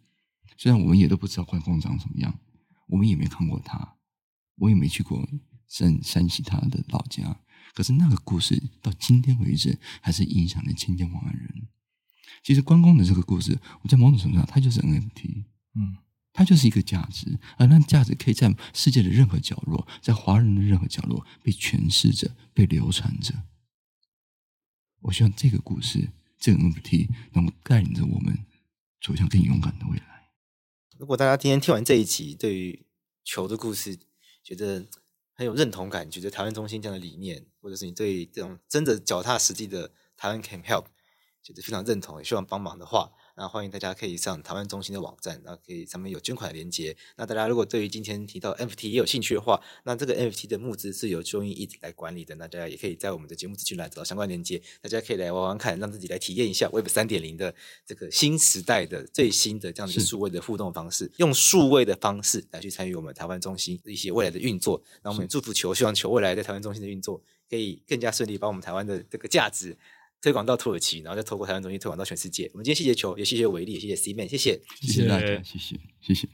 [0.56, 2.38] 虽然我们也都不知道关公长什么样，
[2.88, 3.96] 我们也没看过他，
[4.56, 5.28] 我也没去过
[5.66, 7.40] 山山西他的老家。
[7.74, 11.68] 可是那个故事到今天为止，还是影响了千千万万人。
[12.42, 15.44] 其实关公的这个故事，我在某种程度上，它就是 NFT。
[15.74, 15.96] 嗯。
[16.32, 23.34] 它就是一个价值，而那价值可以在世界的任何角落，在华人的任何角落被诠释着、被流传着。
[25.00, 28.46] 我希望这个故事，这个 NFT 能够带领着我们
[29.02, 30.30] 走向更勇敢的未来。
[30.98, 32.86] 如果大家今天听完这一集，对于
[33.24, 33.98] 球的故事
[34.44, 34.86] 觉得
[35.34, 40.84] 很有认同感，觉得台湾中心这样的理念，或者是你对这种真的脚踏实地的台湾 Can Help
[41.42, 43.12] 觉得非常认同，也希望帮忙的话。
[43.40, 46.94] 那欢迎大家可以上台湾中心的网站，那可以上面有捐款的连接。
[47.16, 52.34] 那大家如果对于今天提到 NFT 也有兴趣的话，那这个 NFT 的募资是由 Join 一直来管理的。
[52.34, 57.54] 那大家也可以在我们的节目资讯栏找到相关连接，大家可以来玩玩看，让自己来体验一下 Web 三点零的
[57.86, 64.82] 这个新时代的最新的这样的一个数位的互动方式，用数位的方式来去参与我们台湾中心的一些未来的运作。
[65.02, 69.78] 那我们也祝福球，希望球未来在台湾中心的运作可以更加顺利，把我们台湾的这个价值。
[70.20, 72.50] 推广到土耳其，然后再透过台湾中心推广到全世界。
[72.52, 76.28] 我们今天谢谢球，也谢谢伟力，也谢谢 C Man，谢谢，谢谢大家，谢谢，谢谢。